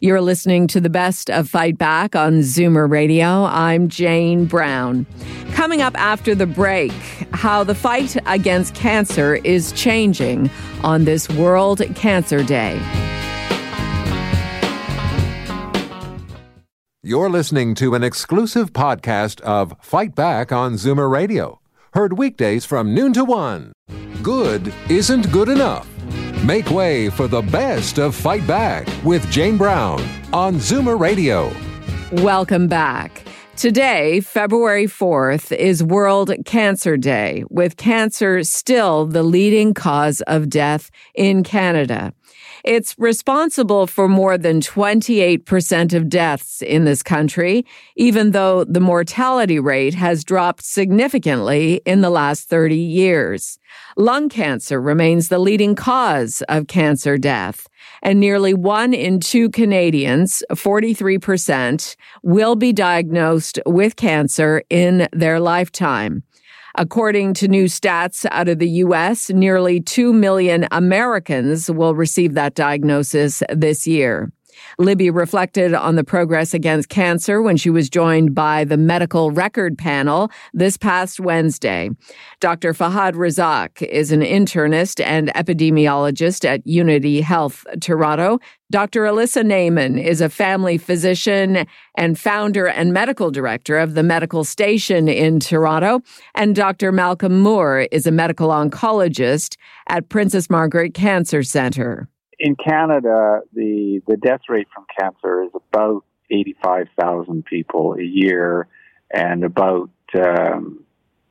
You're 0.00 0.20
listening 0.20 0.68
to 0.68 0.80
the 0.80 0.88
best 0.88 1.28
of 1.28 1.48
Fight 1.48 1.76
Back 1.76 2.14
on 2.14 2.42
Zoomer 2.42 2.88
Radio. 2.88 3.42
I'm 3.46 3.88
Jane 3.88 4.44
Brown. 4.44 5.04
Coming 5.50 5.82
up 5.82 5.98
after 5.98 6.32
the 6.32 6.46
break, 6.46 6.92
how 7.32 7.64
the 7.64 7.74
fight 7.74 8.16
against 8.26 8.76
cancer 8.76 9.40
is 9.42 9.72
changing 9.72 10.48
on 10.84 11.06
this 11.06 11.28
World 11.28 11.82
Cancer 11.96 12.44
Day. 12.44 12.80
You're 17.02 17.30
listening 17.30 17.74
to 17.76 17.94
an 17.94 18.04
exclusive 18.04 18.74
podcast 18.74 19.40
of 19.40 19.72
Fight 19.80 20.14
Back 20.14 20.52
on 20.52 20.74
Zoomer 20.74 21.10
Radio. 21.10 21.58
Heard 21.94 22.18
weekdays 22.18 22.66
from 22.66 22.94
noon 22.94 23.14
to 23.14 23.24
one. 23.24 23.72
Good 24.22 24.74
isn't 24.90 25.32
good 25.32 25.48
enough. 25.48 25.88
Make 26.44 26.68
way 26.70 27.08
for 27.08 27.26
the 27.26 27.40
best 27.40 27.98
of 27.98 28.14
Fight 28.14 28.46
Back 28.46 28.86
with 29.02 29.26
Jane 29.30 29.56
Brown 29.56 30.06
on 30.34 30.56
Zoomer 30.56 31.00
Radio. 31.00 31.50
Welcome 32.22 32.68
back. 32.68 33.24
Today, 33.60 34.20
February 34.20 34.86
4th, 34.86 35.54
is 35.54 35.84
World 35.84 36.32
Cancer 36.46 36.96
Day, 36.96 37.44
with 37.50 37.76
cancer 37.76 38.42
still 38.42 39.04
the 39.04 39.22
leading 39.22 39.74
cause 39.74 40.22
of 40.22 40.48
death 40.48 40.90
in 41.14 41.42
Canada. 41.42 42.14
It's 42.64 42.98
responsible 42.98 43.86
for 43.86 44.08
more 44.08 44.38
than 44.38 44.62
28% 44.62 45.92
of 45.92 46.08
deaths 46.08 46.62
in 46.62 46.86
this 46.86 47.02
country, 47.02 47.66
even 47.96 48.30
though 48.30 48.64
the 48.64 48.80
mortality 48.80 49.60
rate 49.60 49.92
has 49.92 50.24
dropped 50.24 50.64
significantly 50.64 51.82
in 51.84 52.00
the 52.00 52.08
last 52.08 52.48
30 52.48 52.76
years. 52.76 53.58
Lung 53.94 54.30
cancer 54.30 54.80
remains 54.80 55.28
the 55.28 55.38
leading 55.38 55.74
cause 55.74 56.42
of 56.48 56.66
cancer 56.66 57.18
death, 57.18 57.68
and 58.02 58.20
nearly 58.20 58.54
one 58.54 58.94
in 58.94 59.20
two 59.20 59.50
Canadians, 59.50 60.42
43%, 60.52 61.96
will 62.22 62.56
be 62.56 62.72
diagnosed 62.72 63.58
with 63.66 63.96
cancer 63.96 64.62
in 64.70 65.08
their 65.12 65.40
lifetime. 65.40 66.22
According 66.76 67.34
to 67.34 67.48
new 67.48 67.64
stats 67.64 68.24
out 68.30 68.48
of 68.48 68.58
the 68.58 68.68
U.S., 68.68 69.28
nearly 69.30 69.80
2 69.80 70.12
million 70.12 70.68
Americans 70.70 71.70
will 71.70 71.94
receive 71.94 72.34
that 72.34 72.54
diagnosis 72.54 73.42
this 73.52 73.86
year. 73.86 74.30
Libby 74.78 75.10
reflected 75.10 75.74
on 75.74 75.96
the 75.96 76.04
progress 76.04 76.54
against 76.54 76.88
cancer 76.88 77.42
when 77.42 77.56
she 77.56 77.70
was 77.70 77.88
joined 77.88 78.34
by 78.34 78.64
the 78.64 78.76
medical 78.76 79.30
record 79.30 79.76
panel 79.76 80.30
this 80.52 80.76
past 80.76 81.20
Wednesday. 81.20 81.90
Dr. 82.40 82.72
Fahad 82.72 83.14
Razak 83.14 83.82
is 83.82 84.12
an 84.12 84.20
internist 84.20 85.04
and 85.04 85.28
epidemiologist 85.34 86.44
at 86.44 86.66
Unity 86.66 87.20
Health 87.20 87.64
Toronto. 87.80 88.38
Dr. 88.70 89.02
Alyssa 89.02 89.42
Naiman 89.42 90.00
is 90.02 90.20
a 90.20 90.28
family 90.28 90.78
physician 90.78 91.66
and 91.96 92.18
founder 92.18 92.66
and 92.66 92.92
medical 92.92 93.30
director 93.32 93.78
of 93.78 93.94
the 93.94 94.02
Medical 94.02 94.44
Station 94.44 95.08
in 95.08 95.40
Toronto. 95.40 96.00
And 96.36 96.54
Dr. 96.54 96.92
Malcolm 96.92 97.40
Moore 97.40 97.88
is 97.90 98.06
a 98.06 98.12
medical 98.12 98.50
oncologist 98.50 99.56
at 99.88 100.08
Princess 100.08 100.48
Margaret 100.48 100.94
Cancer 100.94 101.42
Centre 101.42 102.08
in 102.40 102.56
Canada, 102.56 103.42
the 103.52 104.00
the 104.08 104.16
death 104.16 104.40
rate 104.48 104.66
from 104.74 104.86
cancer 104.98 105.44
is 105.44 105.50
about 105.54 106.04
eighty 106.30 106.56
five 106.62 106.88
thousand 106.98 107.44
people 107.44 107.94
a 107.94 108.02
year, 108.02 108.66
and 109.12 109.44
about 109.44 109.90
um, 110.14 110.82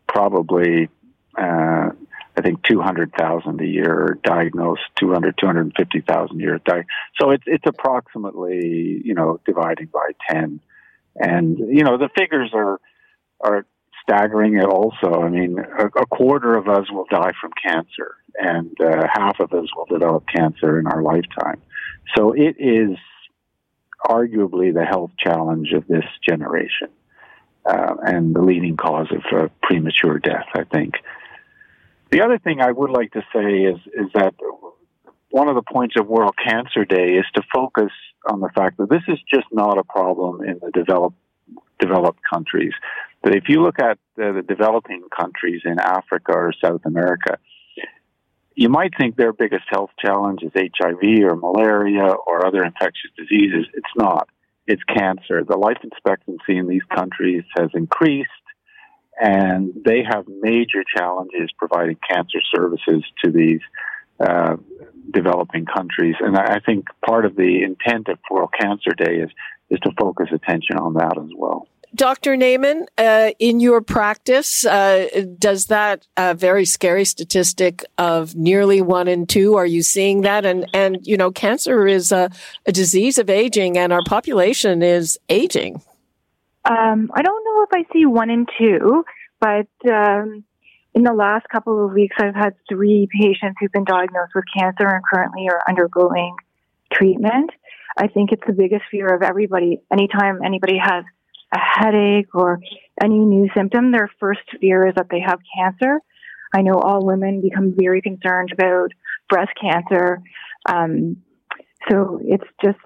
probably 0.08 0.88
uh, 1.36 1.90
I 2.38 2.42
think 2.44 2.62
two 2.64 2.80
hundred 2.80 3.12
thousand 3.18 3.60
a 3.60 3.66
year 3.66 4.20
diagnosed, 4.24 4.82
200, 5.00 5.36
250,000 5.40 6.36
a 6.36 6.40
year. 6.40 6.60
Di- 6.64 6.86
so 7.20 7.32
it's 7.32 7.44
it's 7.48 7.66
approximately 7.66 9.02
you 9.04 9.16
know 9.16 9.40
dividing 9.46 9.88
by 9.88 10.12
ten, 10.30 10.60
and 11.16 11.58
you 11.58 11.84
know 11.84 11.98
the 11.98 12.10
figures 12.16 12.52
are 12.54 12.80
are 13.42 13.66
staggering 14.10 14.58
it 14.58 14.66
also. 14.66 15.22
I 15.22 15.30
mean, 15.30 15.58
a, 15.60 15.86
a 15.86 16.06
quarter 16.08 16.56
of 16.56 16.68
us 16.68 16.90
will 16.92 17.06
die 17.10 17.32
from 17.40 17.52
cancer, 17.64 18.16
and 18.36 18.76
uh, 18.82 19.08
half 19.12 19.40
of 19.40 19.54
us 19.54 19.68
will 19.76 19.86
develop 19.86 20.26
cancer 20.34 20.80
in 20.80 20.88
our 20.88 21.02
lifetime. 21.02 21.62
So 22.16 22.34
it 22.34 22.56
is 22.58 22.98
arguably 24.06 24.74
the 24.74 24.86
health 24.86 25.12
challenge 25.20 25.74
of 25.74 25.86
this 25.88 26.06
generation 26.28 26.90
uh, 27.66 27.96
and 28.02 28.34
the 28.34 28.42
leading 28.42 28.78
cause 28.78 29.08
of 29.12 29.22
uh, 29.38 29.48
premature 29.62 30.18
death, 30.18 30.48
I 30.56 30.64
think. 30.64 30.96
The 32.12 32.22
other 32.22 32.40
thing 32.40 32.62
I 32.62 32.72
would 32.72 32.90
like 32.90 33.12
to 33.12 33.24
say 33.34 33.64
is, 33.64 33.78
is 33.94 34.12
that 34.16 34.34
one 35.30 35.48
of 35.48 35.56
the 35.56 35.62
points 35.62 35.96
of 36.00 36.08
World 36.08 36.34
Cancer 36.44 36.86
Day 36.86 37.14
is 37.14 37.26
to 37.36 37.44
focus 37.54 37.92
on 38.28 38.40
the 38.40 38.50
fact 38.56 38.78
that 38.78 38.90
this 38.90 39.04
is 39.08 39.20
just 39.32 39.46
not 39.52 39.78
a 39.78 39.84
problem 39.84 40.42
in 40.44 40.60
the 40.60 40.72
developed 40.72 41.18
developed 41.80 42.20
countries. 42.32 42.74
But 43.22 43.36
if 43.36 43.44
you 43.50 43.62
look 43.62 43.80
at 43.80 43.98
the, 44.16 44.32
the 44.34 44.42
developing 44.42 45.04
countries 45.18 45.62
in 45.66 45.80
Africa 45.80 46.32
or 46.32 46.54
South 46.64 46.82
America, 46.86 47.38
you 48.56 48.70
might 48.70 48.92
think 48.98 49.16
their 49.16 49.34
biggest 49.34 49.64
health 49.70 49.92
challenge 50.04 50.42
is 50.44 50.52
HIV 50.54 51.24
or 51.24 51.36
malaria 51.36 52.14
or 52.28 52.46
other 52.46 52.64
infectious 52.64 53.12
diseases. 53.18 53.66
It's 53.74 53.96
not. 53.96 54.28
It's 54.68 54.84
cancer. 54.84 55.44
The 55.44 55.58
life 55.58 55.78
expectancy 55.84 56.58
in 56.58 56.68
these 56.68 56.84
countries 56.94 57.44
has 57.58 57.70
increased, 57.74 58.30
and 59.20 59.74
they 59.86 60.04
have 60.08 60.26
major 60.42 60.84
challenges 60.96 61.50
providing 61.58 61.98
cancer 62.10 62.40
services 62.54 63.04
to 63.24 63.32
these 63.32 63.62
uh, 64.20 64.58
developing 65.12 65.66
countries. 65.66 66.16
And 66.20 66.38
I 66.38 66.60
think 66.66 66.88
part 67.06 67.26
of 67.26 67.36
the 67.36 67.64
intent 67.64 68.10
of 68.10 68.20
World 68.30 68.54
Cancer 68.60 68.92
Day 68.98 69.16
is 69.24 69.30
is 69.70 69.80
to 69.82 69.92
focus 70.00 70.28
attention 70.34 70.78
on 70.78 70.96
that 70.96 71.18
as 71.18 71.30
well. 71.36 71.68
Dr. 71.96 72.36
Naiman, 72.36 72.86
uh, 72.98 73.32
in 73.40 73.60
your 73.60 73.82
practice, 73.82 74.66
uh, 74.66 75.08
does 75.40 75.66
that 75.68 76.08
uh, 76.18 76.36
very 76.36 76.66
scary 76.66 77.04
statistic 77.04 77.84
of 77.98 78.36
nearly 78.36 78.82
one 78.82 79.08
in 79.08 79.26
two, 79.26 79.56
are 79.56 79.66
you 79.66 79.82
seeing 79.82 80.22
that? 80.22 80.46
And, 80.46 80.68
and 80.74 81.00
you 81.06 81.18
know, 81.18 81.32
cancer 81.32 81.88
is 81.88 82.12
a, 82.12 82.30
a 82.66 82.72
disease 82.72 83.18
of 83.18 83.30
aging 83.30 83.78
and 83.78 83.92
our 83.92 84.04
population 84.06 84.84
is 84.84 85.18
aging. 85.30 85.82
Um, 86.66 87.12
I 87.16 87.22
don't 87.24 87.44
know 87.44 87.64
if 87.64 87.70
I 87.74 87.94
see 87.94 88.06
one 88.06 88.30
in 88.30 88.46
two, 88.58 89.04
but 89.40 89.68
um, 89.92 90.44
in 90.94 91.04
the 91.04 91.14
last 91.14 91.48
couple 91.50 91.86
of 91.86 91.94
weeks, 91.94 92.16
I've 92.20 92.36
had 92.36 92.54
three 92.68 93.08
patients 93.12 93.56
who've 93.60 93.72
been 93.72 93.86
diagnosed 93.86 94.34
with 94.36 94.46
cancer 94.56 94.88
and 94.88 95.04
currently 95.12 95.48
are 95.50 95.62
undergoing 95.68 96.36
treatment. 96.94 97.50
I 97.98 98.08
think 98.08 98.32
it's 98.32 98.44
the 98.46 98.54
biggest 98.54 98.84
fear 98.92 99.08
of 99.08 99.24
everybody. 99.24 99.82
Anytime 99.92 100.42
anybody 100.46 100.78
has 100.82 101.04
a 101.54 101.60
headache 101.60 102.34
or 102.34 102.60
any 103.02 103.18
new 103.18 103.50
symptom, 103.56 103.92
their 103.92 104.10
first 104.20 104.42
fear 104.60 104.88
is 104.88 104.96
that 104.96 105.08
they 105.10 105.20
have 105.20 105.40
cancer. 105.58 106.00
I 106.54 106.62
know 106.62 106.76
all 106.76 107.06
women 107.06 107.42
become 107.42 107.76
very 107.78 108.02
concerned 108.02 108.52
about 108.52 108.92
breast 109.30 109.52
cancer. 109.60 110.22
Um, 110.68 111.18
so 111.90 112.20
it's 112.24 112.44
just, 112.64 112.78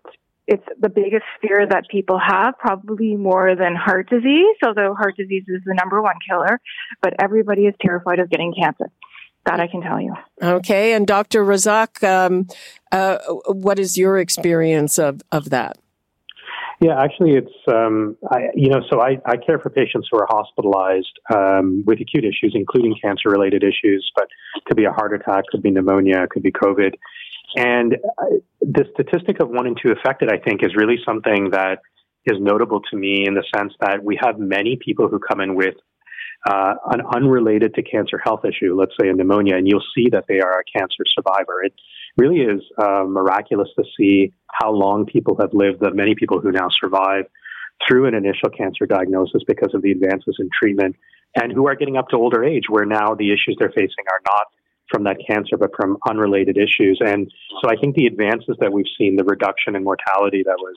it's 0.48 0.66
the 0.80 0.90
biggest 0.90 1.24
fear 1.42 1.66
that 1.68 1.86
people 1.90 2.20
have, 2.20 2.58
probably 2.60 3.16
more 3.16 3.56
than 3.56 3.76
heart 3.76 4.10
disease, 4.10 4.58
although 4.66 4.94
heart 4.94 5.16
disease 5.18 5.46
is 5.48 5.62
the 5.66 5.74
number 5.74 6.02
one 6.02 6.16
killer, 6.30 6.60
but 7.02 7.14
everybody 7.22 7.64
is 7.64 7.74
terrified 7.82 8.20
of 8.20 8.30
getting 8.30 8.54
cancer. 8.60 8.92
That 9.46 9.60
I 9.60 9.68
can 9.68 9.82
tell 9.82 10.00
you. 10.00 10.14
Okay. 10.42 10.94
And 10.94 11.06
Dr. 11.06 11.44
Razak, 11.44 12.02
um, 12.02 12.48
uh, 12.94 13.18
what 13.48 13.78
is 13.78 13.98
your 13.98 14.18
experience 14.18 14.98
of, 14.98 15.22
of 15.34 15.50
that? 15.50 15.78
Yeah, 16.84 17.00
actually, 17.00 17.36
it's 17.36 17.54
um, 17.72 18.18
I, 18.30 18.50
you 18.56 18.68
know, 18.68 18.82
so 18.92 19.00
I, 19.00 19.18
I 19.26 19.38
care 19.38 19.58
for 19.58 19.70
patients 19.70 20.10
who 20.12 20.20
are 20.20 20.28
hospitalized 20.30 21.18
um, 21.34 21.82
with 21.88 22.02
acute 22.02 22.26
issues, 22.26 22.52
including 22.56 22.94
cancer-related 23.02 23.64
issues, 23.64 24.12
but 24.18 24.28
could 24.66 24.76
be 24.76 24.84
a 24.84 24.92
heart 24.92 25.14
attack, 25.14 25.46
could 25.50 25.64
be 25.64 25.72
pneumonia, 25.72 26.28
could 26.30 26.44
be 26.44 26.52
COVID, 26.52 26.96
and 27.56 27.94
uh, 27.94 28.26
the 28.60 28.84
statistic 28.94 29.42
of 29.42 29.48
one 29.48 29.66
in 29.66 29.76
two 29.82 29.94
affected, 29.94 30.30
I 30.30 30.40
think, 30.40 30.62
is 30.62 30.76
really 30.76 30.98
something 31.06 31.52
that 31.52 31.80
is 32.26 32.38
notable 32.42 32.82
to 32.92 32.98
me 32.98 33.26
in 33.26 33.34
the 33.34 33.46
sense 33.56 33.72
that 33.80 34.04
we 34.04 34.20
have 34.22 34.38
many 34.38 34.78
people 34.84 35.08
who 35.08 35.20
come 35.20 35.40
in 35.40 35.56
with 35.56 35.76
uh, 36.46 36.74
an 36.92 37.02
unrelated 37.16 37.74
to 37.76 37.82
cancer 37.82 38.20
health 38.22 38.44
issue, 38.44 38.76
let's 38.78 38.92
say 39.00 39.08
a 39.08 39.14
pneumonia, 39.14 39.56
and 39.56 39.70
you'll 39.70 39.86
see 39.96 40.10
that 40.12 40.26
they 40.28 40.42
are 40.42 40.60
a 40.60 40.80
cancer 40.80 41.04
survivor. 41.16 41.64
Really 42.18 42.42
is 42.42 42.62
uh, 42.78 43.04
miraculous 43.08 43.70
to 43.78 43.84
see 43.98 44.34
how 44.52 44.72
long 44.72 45.06
people 45.06 45.36
have 45.40 45.50
lived, 45.54 45.80
the 45.80 45.94
many 45.94 46.16
people 46.16 46.40
who 46.40 46.52
now 46.52 46.68
survive 46.80 47.26
through 47.88 48.08
an 48.08 48.14
initial 48.14 48.50
cancer 48.56 48.86
diagnosis 48.86 49.42
because 49.48 49.74
of 49.74 49.82
the 49.82 49.92
advances 49.92 50.36
in 50.40 50.50
treatment, 50.58 50.96
and 51.36 51.52
who 51.52 51.68
are 51.68 51.76
getting 51.76 51.98
up 51.98 52.08
to 52.10 52.16
older 52.16 52.44
age 52.44 52.64
where 52.70 52.86
now 52.86 53.16
the 53.16 53.32
issues 53.32 53.56
they're 53.60 53.70
facing 53.70 54.06
are 54.12 54.22
not 54.26 54.48
from 54.92 55.04
that 55.06 55.18
cancer, 55.28 55.58
but 55.58 55.72
from 55.76 55.98
unrelated 56.08 56.58
issues. 56.58 57.02
And 57.04 57.32
so 57.62 57.70
I 57.70 57.76
think 57.76 57.96
the 57.96 58.06
advances 58.06 58.56
that 58.60 58.72
we've 58.72 58.86
seen, 58.98 59.16
the 59.16 59.24
reduction 59.24 59.76
in 59.76 59.84
mortality 59.84 60.44
that 60.46 60.58
was 60.60 60.76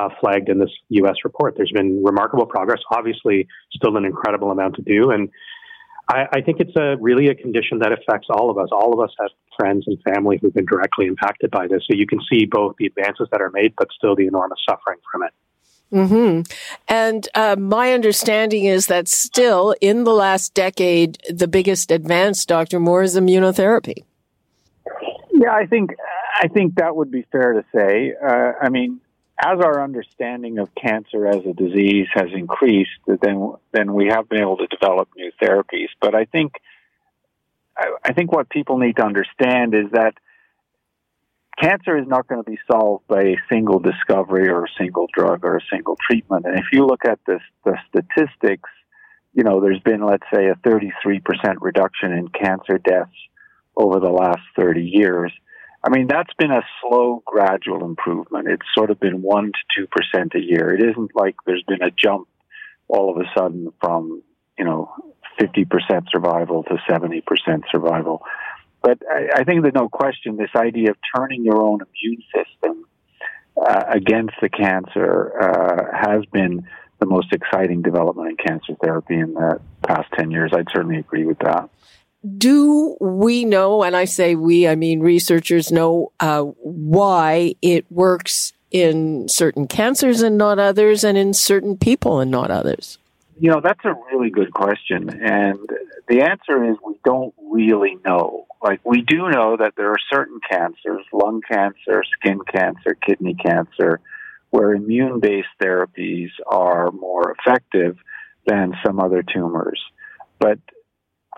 uh, 0.00 0.08
flagged 0.20 0.48
in 0.48 0.58
this 0.58 0.70
U.S. 0.90 1.16
report. 1.24 1.54
There's 1.56 1.72
been 1.72 2.04
remarkable 2.04 2.46
progress. 2.46 2.80
Obviously, 2.92 3.48
still 3.72 3.96
an 3.96 4.04
incredible 4.04 4.50
amount 4.50 4.76
to 4.76 4.82
do, 4.82 5.10
and 5.10 5.28
I, 6.08 6.26
I, 6.32 6.40
think 6.40 6.60
it's 6.60 6.74
a 6.76 6.96
really 7.00 7.28
a 7.28 7.34
condition 7.34 7.80
that 7.80 7.92
affects 7.92 8.28
all 8.30 8.50
of 8.50 8.56
us. 8.56 8.68
All 8.72 8.94
of 8.94 9.00
us 9.00 9.14
have 9.20 9.30
friends 9.58 9.84
and 9.86 9.98
family 10.02 10.38
who've 10.40 10.54
been 10.54 10.64
directly 10.64 11.06
impacted 11.06 11.50
by 11.50 11.66
this. 11.66 11.82
So 11.90 11.96
you 11.96 12.06
can 12.06 12.20
see 12.30 12.46
both 12.46 12.76
the 12.78 12.86
advances 12.86 13.28
that 13.30 13.42
are 13.42 13.50
made, 13.50 13.74
but 13.76 13.88
still 13.96 14.16
the 14.16 14.26
enormous 14.26 14.58
suffering 14.68 14.98
from 15.12 15.22
it. 15.24 15.32
Hmm. 15.90 16.42
And 16.86 17.28
uh, 17.34 17.56
my 17.58 17.92
understanding 17.92 18.64
is 18.64 18.88
that 18.88 19.08
still 19.08 19.74
in 19.80 20.04
the 20.04 20.12
last 20.12 20.52
decade, 20.52 21.18
the 21.30 21.48
biggest 21.48 21.90
advance, 21.90 22.44
Dr. 22.44 22.78
Moore, 22.78 23.02
is 23.02 23.16
immunotherapy. 23.16 24.04
Yeah, 25.32 25.52
I 25.52 25.66
think 25.66 25.94
I 26.42 26.48
think 26.48 26.74
that 26.74 26.94
would 26.94 27.10
be 27.10 27.24
fair 27.32 27.54
to 27.54 27.64
say. 27.74 28.12
Uh, 28.22 28.52
I 28.60 28.68
mean, 28.68 29.00
as 29.40 29.60
our 29.60 29.82
understanding 29.82 30.58
of 30.58 30.74
cancer 30.74 31.26
as 31.26 31.44
a 31.46 31.52
disease 31.52 32.08
has 32.12 32.28
increased, 32.34 32.90
then 33.06 33.52
then 33.72 33.94
we 33.94 34.06
have 34.06 34.28
been 34.28 34.40
able 34.40 34.56
to 34.56 34.66
develop 34.66 35.08
new 35.16 35.30
therapies. 35.40 35.88
But 36.00 36.14
I 36.14 36.24
think 36.24 36.54
I 38.04 38.12
think 38.12 38.32
what 38.32 38.48
people 38.50 38.78
need 38.78 38.96
to 38.96 39.04
understand 39.04 39.74
is 39.74 39.90
that 39.92 40.14
cancer 41.60 41.96
is 41.96 42.06
not 42.08 42.26
going 42.26 42.42
to 42.42 42.50
be 42.50 42.58
solved 42.70 43.06
by 43.06 43.22
a 43.22 43.36
single 43.48 43.78
discovery 43.78 44.48
or 44.48 44.64
a 44.64 44.68
single 44.78 45.06
drug 45.12 45.44
or 45.44 45.56
a 45.56 45.60
single 45.70 45.96
treatment. 45.96 46.46
And 46.46 46.58
if 46.58 46.66
you 46.72 46.86
look 46.86 47.04
at 47.04 47.20
this, 47.26 47.40
the 47.64 47.76
statistics, 47.88 48.70
you 49.34 49.44
know, 49.44 49.60
there's 49.60 49.80
been, 49.80 50.04
let's 50.04 50.26
say, 50.34 50.48
a 50.48 50.54
33% 50.56 51.20
reduction 51.60 52.12
in 52.12 52.28
cancer 52.28 52.78
deaths 52.78 53.10
over 53.76 54.00
the 54.00 54.10
last 54.10 54.42
30 54.56 54.82
years. 54.82 55.32
I 55.88 55.90
mean, 55.90 56.06
that's 56.06 56.34
been 56.34 56.50
a 56.50 56.60
slow, 56.82 57.22
gradual 57.24 57.82
improvement. 57.82 58.46
It's 58.46 58.66
sort 58.74 58.90
of 58.90 59.00
been 59.00 59.22
1% 59.22 59.52
to 59.78 59.86
2% 59.86 60.34
a 60.34 60.38
year. 60.38 60.74
It 60.74 60.82
isn't 60.82 61.12
like 61.14 61.36
there's 61.46 61.62
been 61.66 61.80
a 61.80 61.90
jump 61.90 62.28
all 62.88 63.10
of 63.10 63.16
a 63.16 63.24
sudden 63.34 63.72
from, 63.80 64.22
you 64.58 64.66
know, 64.66 64.92
50% 65.40 66.10
survival 66.10 66.62
to 66.64 66.76
70% 66.90 67.22
survival. 67.72 68.22
But 68.82 68.98
I, 69.10 69.40
I 69.40 69.44
think 69.44 69.62
there's 69.62 69.72
no 69.74 69.88
question 69.88 70.36
this 70.36 70.50
idea 70.54 70.90
of 70.90 70.98
turning 71.16 71.42
your 71.42 71.62
own 71.62 71.80
immune 71.80 72.22
system 72.34 72.84
uh, 73.56 73.84
against 73.88 74.34
the 74.42 74.50
cancer 74.50 75.32
uh, 75.40 75.96
has 76.06 76.22
been 76.26 76.68
the 76.98 77.06
most 77.06 77.32
exciting 77.32 77.80
development 77.80 78.28
in 78.28 78.36
cancer 78.36 78.74
therapy 78.84 79.18
in 79.18 79.32
the 79.32 79.58
past 79.86 80.08
10 80.18 80.32
years. 80.32 80.52
I'd 80.54 80.68
certainly 80.70 80.98
agree 80.98 81.24
with 81.24 81.38
that 81.38 81.70
do 82.36 82.96
we 83.00 83.44
know, 83.44 83.82
and 83.82 83.96
I 83.96 84.04
say 84.04 84.34
we, 84.34 84.66
I 84.66 84.74
mean 84.74 85.00
researchers 85.00 85.70
know 85.70 86.12
uh, 86.20 86.42
why 86.42 87.54
it 87.62 87.86
works 87.90 88.52
in 88.70 89.28
certain 89.28 89.66
cancers 89.66 90.20
and 90.22 90.36
not 90.36 90.58
others, 90.58 91.04
and 91.04 91.16
in 91.16 91.32
certain 91.32 91.76
people 91.76 92.20
and 92.20 92.30
not 92.30 92.50
others? 92.50 92.98
You 93.40 93.50
know, 93.50 93.60
that's 93.62 93.84
a 93.84 93.94
really 94.10 94.30
good 94.30 94.52
question. 94.52 95.08
And 95.10 95.60
the 96.08 96.22
answer 96.22 96.64
is 96.64 96.76
we 96.84 96.98
don't 97.04 97.34
really 97.50 97.98
know. 98.04 98.46
Like, 98.60 98.80
we 98.84 99.02
do 99.02 99.30
know 99.30 99.56
that 99.56 99.74
there 99.76 99.90
are 99.92 99.98
certain 100.12 100.40
cancers, 100.50 101.04
lung 101.12 101.40
cancer, 101.48 102.02
skin 102.18 102.40
cancer, 102.52 102.96
kidney 103.06 103.34
cancer, 103.34 104.00
where 104.50 104.74
immune 104.74 105.20
based 105.20 105.48
therapies 105.62 106.30
are 106.46 106.90
more 106.90 107.36
effective 107.38 107.96
than 108.46 108.74
some 108.84 108.98
other 108.98 109.22
tumors. 109.22 109.80
But 110.40 110.58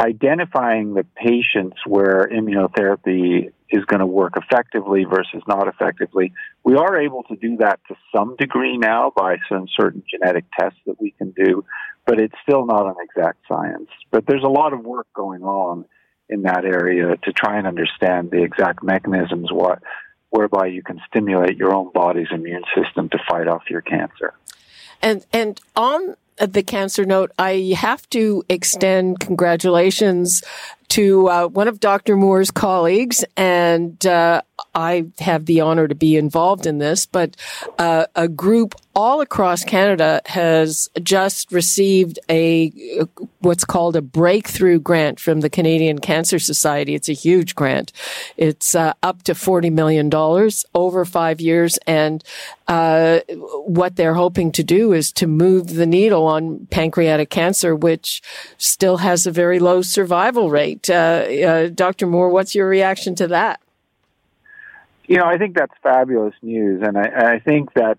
identifying 0.00 0.94
the 0.94 1.04
patients 1.14 1.76
where 1.86 2.28
immunotherapy 2.32 3.52
is 3.68 3.84
going 3.84 4.00
to 4.00 4.06
work 4.06 4.32
effectively 4.36 5.04
versus 5.04 5.42
not 5.46 5.68
effectively. 5.68 6.32
We 6.64 6.76
are 6.76 7.00
able 7.00 7.22
to 7.24 7.36
do 7.36 7.58
that 7.58 7.80
to 7.88 7.94
some 8.14 8.36
degree 8.36 8.78
now 8.78 9.12
by 9.14 9.36
some 9.48 9.66
certain 9.76 10.02
genetic 10.10 10.44
tests 10.58 10.78
that 10.86 11.00
we 11.00 11.12
can 11.12 11.32
do, 11.32 11.64
but 12.06 12.18
it's 12.18 12.34
still 12.42 12.66
not 12.66 12.86
an 12.86 12.94
exact 13.02 13.40
science. 13.46 13.88
But 14.10 14.24
there's 14.26 14.42
a 14.42 14.48
lot 14.48 14.72
of 14.72 14.80
work 14.80 15.06
going 15.14 15.42
on 15.42 15.84
in 16.28 16.42
that 16.42 16.64
area 16.64 17.16
to 17.16 17.32
try 17.32 17.58
and 17.58 17.66
understand 17.66 18.30
the 18.30 18.42
exact 18.42 18.82
mechanisms 18.82 19.52
what, 19.52 19.82
whereby 20.30 20.66
you 20.66 20.82
can 20.82 21.00
stimulate 21.08 21.56
your 21.56 21.74
own 21.74 21.90
body's 21.92 22.28
immune 22.32 22.64
system 22.74 23.08
to 23.10 23.18
fight 23.28 23.48
off 23.48 23.62
your 23.68 23.82
cancer. 23.82 24.32
And 25.02 25.24
and 25.32 25.60
on 25.76 26.16
the 26.38 26.62
cancer 26.62 27.04
note, 27.04 27.32
I 27.38 27.74
have 27.76 28.08
to 28.10 28.42
extend 28.48 29.20
congratulations 29.20 30.42
to 30.88 31.28
uh, 31.28 31.46
one 31.46 31.68
of 31.68 31.78
Dr. 31.78 32.16
Moore's 32.16 32.50
colleagues, 32.50 33.24
and 33.36 34.04
uh, 34.04 34.42
I 34.74 35.06
have 35.20 35.46
the 35.46 35.60
honor 35.60 35.86
to 35.86 35.94
be 35.94 36.16
involved 36.16 36.66
in 36.66 36.78
this, 36.78 37.06
but 37.06 37.36
uh, 37.78 38.06
a 38.16 38.26
group 38.26 38.74
all 39.00 39.22
across 39.22 39.64
Canada 39.64 40.20
has 40.26 40.90
just 41.02 41.50
received 41.52 42.18
a 42.28 42.70
what's 43.38 43.64
called 43.64 43.96
a 43.96 44.02
breakthrough 44.02 44.78
grant 44.78 45.18
from 45.18 45.40
the 45.40 45.48
Canadian 45.48 46.00
Cancer 46.00 46.38
Society. 46.38 46.94
It's 46.94 47.08
a 47.08 47.14
huge 47.14 47.54
grant. 47.54 47.92
It's 48.36 48.74
uh, 48.74 48.92
up 49.02 49.22
to 49.22 49.34
forty 49.34 49.70
million 49.70 50.10
dollars 50.10 50.66
over 50.74 51.06
five 51.06 51.40
years, 51.40 51.78
and 51.86 52.22
uh, 52.68 53.20
what 53.64 53.96
they're 53.96 54.12
hoping 54.12 54.52
to 54.52 54.62
do 54.62 54.92
is 54.92 55.12
to 55.12 55.26
move 55.26 55.68
the 55.68 55.86
needle 55.86 56.26
on 56.26 56.66
pancreatic 56.70 57.30
cancer, 57.30 57.74
which 57.74 58.20
still 58.58 58.98
has 58.98 59.26
a 59.26 59.30
very 59.30 59.58
low 59.58 59.80
survival 59.80 60.50
rate. 60.50 60.90
Uh, 60.90 60.92
uh, 60.92 61.68
Dr. 61.68 62.06
Moore, 62.06 62.28
what's 62.28 62.54
your 62.54 62.68
reaction 62.68 63.14
to 63.14 63.28
that? 63.28 63.62
You 65.06 65.16
know, 65.16 65.24
I 65.24 65.38
think 65.38 65.56
that's 65.56 65.72
fabulous 65.82 66.34
news, 66.42 66.82
and 66.86 66.98
I, 66.98 67.36
I 67.36 67.38
think 67.38 67.72
that 67.72 67.96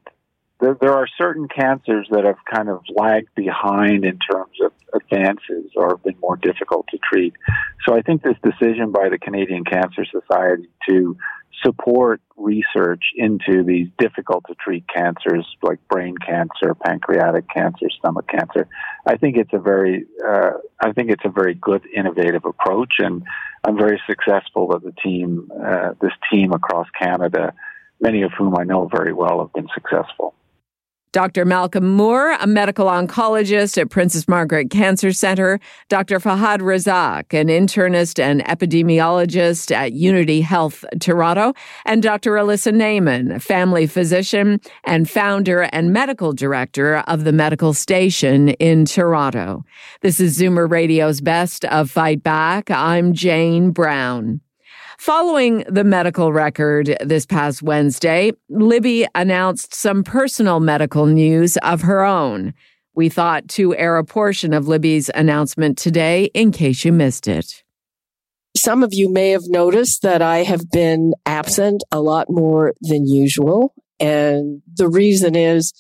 there, 0.62 0.78
there 0.80 0.94
are 0.94 1.08
certain 1.18 1.48
cancers 1.48 2.08
that 2.12 2.24
have 2.24 2.38
kind 2.54 2.70
of 2.70 2.84
lagged 2.96 3.34
behind 3.36 4.06
in 4.06 4.20
terms 4.20 4.58
of 4.64 4.72
advances 4.94 5.72
or 5.76 5.90
have 5.90 6.04
been 6.04 6.18
more 6.22 6.38
difficult 6.38 6.86
to 6.92 7.00
treat. 7.00 7.34
So 7.86 7.96
I 7.96 8.02
think 8.02 8.22
this 8.22 8.38
decision 8.44 8.92
by 8.92 9.10
the 9.10 9.18
Canadian 9.18 9.64
Cancer 9.66 10.06
Society 10.06 10.70
to 10.88 11.18
support 11.64 12.22
research 12.38 13.04
into 13.16 13.64
these 13.64 13.88
difficult 13.98 14.46
to 14.48 14.56
treat 14.56 14.84
cancers 14.88 15.46
like 15.62 15.80
brain 15.88 16.16
cancer, 16.18 16.74
pancreatic 16.76 17.46
cancer, 17.50 17.88
stomach 17.98 18.28
cancer. 18.28 18.68
I 19.06 19.18
think 19.18 19.38
it's 19.38 19.54
a 19.54 19.60
very, 19.60 20.06
uh, 20.26 20.52
I 20.80 20.92
think 20.94 21.12
it's 21.12 21.26
a 21.26 21.30
very 21.30 21.54
good, 21.54 21.84
innovative 21.96 22.46
approach, 22.46 22.94
and 23.00 23.24
I'm 23.64 23.78
very 23.78 24.02
successful 24.08 24.68
that 24.70 24.84
the 24.84 24.94
team, 25.04 25.52
uh, 25.52 25.94
this 26.02 26.14
team 26.32 26.52
across 26.52 26.88
Canada, 27.00 27.54
many 28.00 28.24
of 28.24 28.32
whom 28.38 28.58
I 28.58 28.64
know 28.64 28.90
very 28.92 29.14
well, 29.14 29.40
have 29.40 29.54
been 29.54 29.68
successful. 29.74 30.34
Dr. 31.12 31.44
Malcolm 31.44 31.90
Moore, 31.90 32.38
a 32.40 32.48
medical 32.48 32.86
oncologist 32.86 33.78
at 33.78 33.90
Princess 33.90 34.28
Margaret 34.28 34.70
Cancer 34.70 35.12
Center, 35.12 35.60
Dr. 35.90 36.20
Fahad 36.20 36.60
Razak, 36.60 37.34
an 37.38 37.48
internist 37.48 38.18
and 38.18 38.44
epidemiologist 38.46 39.76
at 39.76 39.92
Unity 39.92 40.40
Health 40.40 40.86
Toronto, 41.00 41.54
and 41.86 42.02
Dr. 42.02 42.32
Alyssa 42.34 42.74
Naiman, 42.74 43.36
a 43.36 43.40
family 43.40 43.88
physician 43.88 44.62
and 44.86 45.10
founder 45.10 45.64
and 45.74 45.92
medical 45.92 46.32
director 46.32 46.98
of 47.08 47.26
the 47.26 47.34
Medical 47.34 47.74
Station 47.74 48.50
in 48.50 48.86
Toronto. 48.86 49.66
This 50.02 50.20
is 50.20 50.40
Zoomer 50.40 50.70
Radio's 50.70 51.20
Best 51.20 51.66
of 51.66 51.92
Fight 51.92 52.24
Back. 52.24 52.72
I'm 52.72 53.14
Jane 53.14 53.72
Brown. 53.72 54.42
Following 55.02 55.64
the 55.68 55.84
medical 55.84 56.32
record 56.32 56.96
this 57.04 57.26
past 57.26 57.64
Wednesday, 57.64 58.34
Libby 58.50 59.08
announced 59.16 59.74
some 59.74 60.04
personal 60.04 60.60
medical 60.60 61.08
news 61.08 61.58
of 61.64 61.82
her 61.82 62.06
own. 62.06 62.54
We 62.94 63.10
thought 63.10 63.48
to 63.48 63.76
air 63.76 63.98
a 63.98 64.04
portion 64.04 64.54
of 64.54 64.68
Libby's 64.68 65.10
announcement 65.16 65.80
today 65.80 66.26
in 66.36 66.52
case 66.52 66.86
you 66.86 66.92
missed 66.92 67.28
it. 67.28 67.64
Some 68.56 68.84
of 68.84 68.94
you 68.94 69.12
may 69.12 69.32
have 69.32 69.48
noticed 69.48 70.04
that 70.04 70.22
I 70.22 70.44
have 70.44 70.70
been 70.70 71.14
absent 71.26 71.84
a 71.92 72.00
lot 72.00 72.28
more 72.30 72.76
than 72.82 73.08
usual. 73.08 73.74
And 74.00 74.62
the 74.72 74.88
reason 74.88 75.36
is 75.36 75.74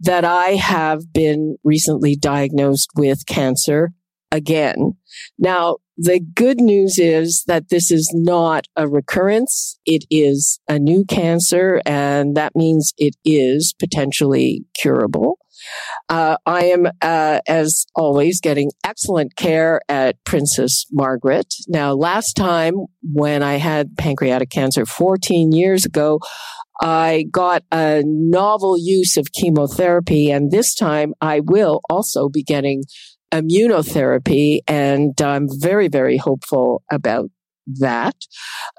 that 0.00 0.26
I 0.26 0.48
have 0.48 1.14
been 1.14 1.56
recently 1.64 2.14
diagnosed 2.14 2.90
with 2.94 3.24
cancer 3.24 3.94
again. 4.36 4.92
Now, 5.38 5.76
the 5.96 6.20
good 6.20 6.60
news 6.60 6.98
is 6.98 7.42
that 7.46 7.70
this 7.70 7.90
is 7.90 8.10
not 8.14 8.66
a 8.76 8.86
recurrence. 8.86 9.78
It 9.86 10.04
is 10.10 10.60
a 10.68 10.78
new 10.78 11.04
cancer, 11.06 11.80
and 11.86 12.36
that 12.36 12.54
means 12.54 12.92
it 12.98 13.16
is 13.24 13.74
potentially 13.78 14.66
curable. 14.78 15.38
Uh, 16.10 16.36
I 16.44 16.66
am, 16.66 16.86
uh, 17.00 17.40
as 17.48 17.86
always, 17.94 18.40
getting 18.40 18.70
excellent 18.84 19.36
care 19.36 19.80
at 19.88 20.22
Princess 20.24 20.84
Margaret. 20.92 21.46
Now, 21.66 21.94
last 21.94 22.34
time 22.34 22.74
when 23.02 23.42
I 23.42 23.54
had 23.54 23.96
pancreatic 23.96 24.50
cancer 24.50 24.84
14 24.84 25.52
years 25.52 25.86
ago, 25.86 26.20
I 26.82 27.24
got 27.30 27.62
a 27.72 28.02
novel 28.04 28.76
use 28.78 29.16
of 29.16 29.32
chemotherapy, 29.32 30.30
and 30.30 30.50
this 30.50 30.74
time 30.74 31.14
I 31.22 31.40
will 31.40 31.80
also 31.88 32.28
be 32.28 32.42
getting 32.42 32.82
immunotherapy, 33.32 34.60
and 34.68 35.20
I'm 35.20 35.48
very, 35.50 35.88
very 35.88 36.16
hopeful 36.16 36.82
about 36.90 37.30
that. 37.66 38.14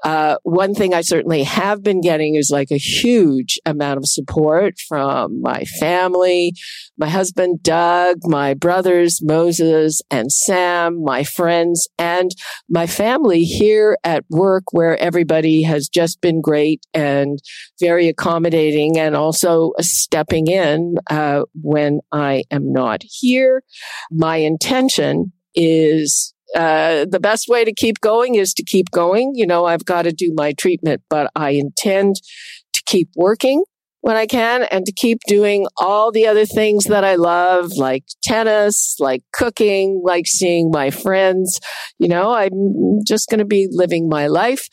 Uh, 0.04 0.36
one 0.42 0.74
thing 0.74 0.94
I 0.94 1.00
certainly 1.00 1.42
have 1.42 1.82
been 1.82 2.00
getting 2.00 2.34
is 2.34 2.50
like 2.50 2.70
a 2.70 2.78
huge 2.78 3.58
amount 3.66 3.98
of 3.98 4.06
support 4.06 4.74
from 4.88 5.40
my 5.42 5.64
family, 5.80 6.54
my 6.96 7.08
husband, 7.08 7.62
Doug, 7.62 8.18
my 8.24 8.54
brothers, 8.54 9.20
Moses 9.22 10.00
and 10.10 10.32
Sam, 10.32 11.02
my 11.02 11.24
friends, 11.24 11.88
and 11.98 12.30
my 12.68 12.86
family 12.86 13.44
here 13.44 13.98
at 14.04 14.24
work 14.30 14.64
where 14.72 14.96
everybody 14.98 15.62
has 15.62 15.88
just 15.88 16.20
been 16.20 16.40
great 16.40 16.86
and 16.94 17.38
very 17.80 18.08
accommodating 18.08 18.98
and 18.98 19.14
also 19.16 19.72
stepping 19.80 20.46
in, 20.46 20.96
uh, 21.10 21.42
when 21.60 22.00
I 22.12 22.44
am 22.50 22.72
not 22.72 23.02
here. 23.04 23.62
My 24.10 24.36
intention 24.36 25.32
is 25.54 26.34
uh, 26.54 27.06
the 27.08 27.20
best 27.20 27.48
way 27.48 27.64
to 27.64 27.72
keep 27.72 28.00
going 28.00 28.34
is 28.34 28.54
to 28.54 28.64
keep 28.64 28.90
going. 28.90 29.32
You 29.34 29.46
know, 29.46 29.66
I've 29.66 29.84
got 29.84 30.02
to 30.02 30.12
do 30.12 30.32
my 30.34 30.52
treatment, 30.52 31.02
but 31.08 31.30
I 31.34 31.50
intend 31.50 32.16
to 32.72 32.82
keep 32.86 33.10
working 33.16 33.64
when 34.00 34.16
I 34.16 34.26
can 34.26 34.62
and 34.64 34.86
to 34.86 34.92
keep 34.92 35.18
doing 35.26 35.66
all 35.76 36.12
the 36.12 36.26
other 36.26 36.46
things 36.46 36.84
that 36.84 37.04
I 37.04 37.16
love, 37.16 37.72
like 37.76 38.04
tennis, 38.22 38.96
like 38.98 39.22
cooking, 39.32 40.00
like 40.04 40.26
seeing 40.26 40.70
my 40.70 40.90
friends. 40.90 41.60
You 41.98 42.08
know, 42.08 42.32
I'm 42.32 43.00
just 43.06 43.28
going 43.28 43.40
to 43.40 43.44
be 43.44 43.68
living 43.70 44.08
my 44.08 44.26
life. 44.28 44.68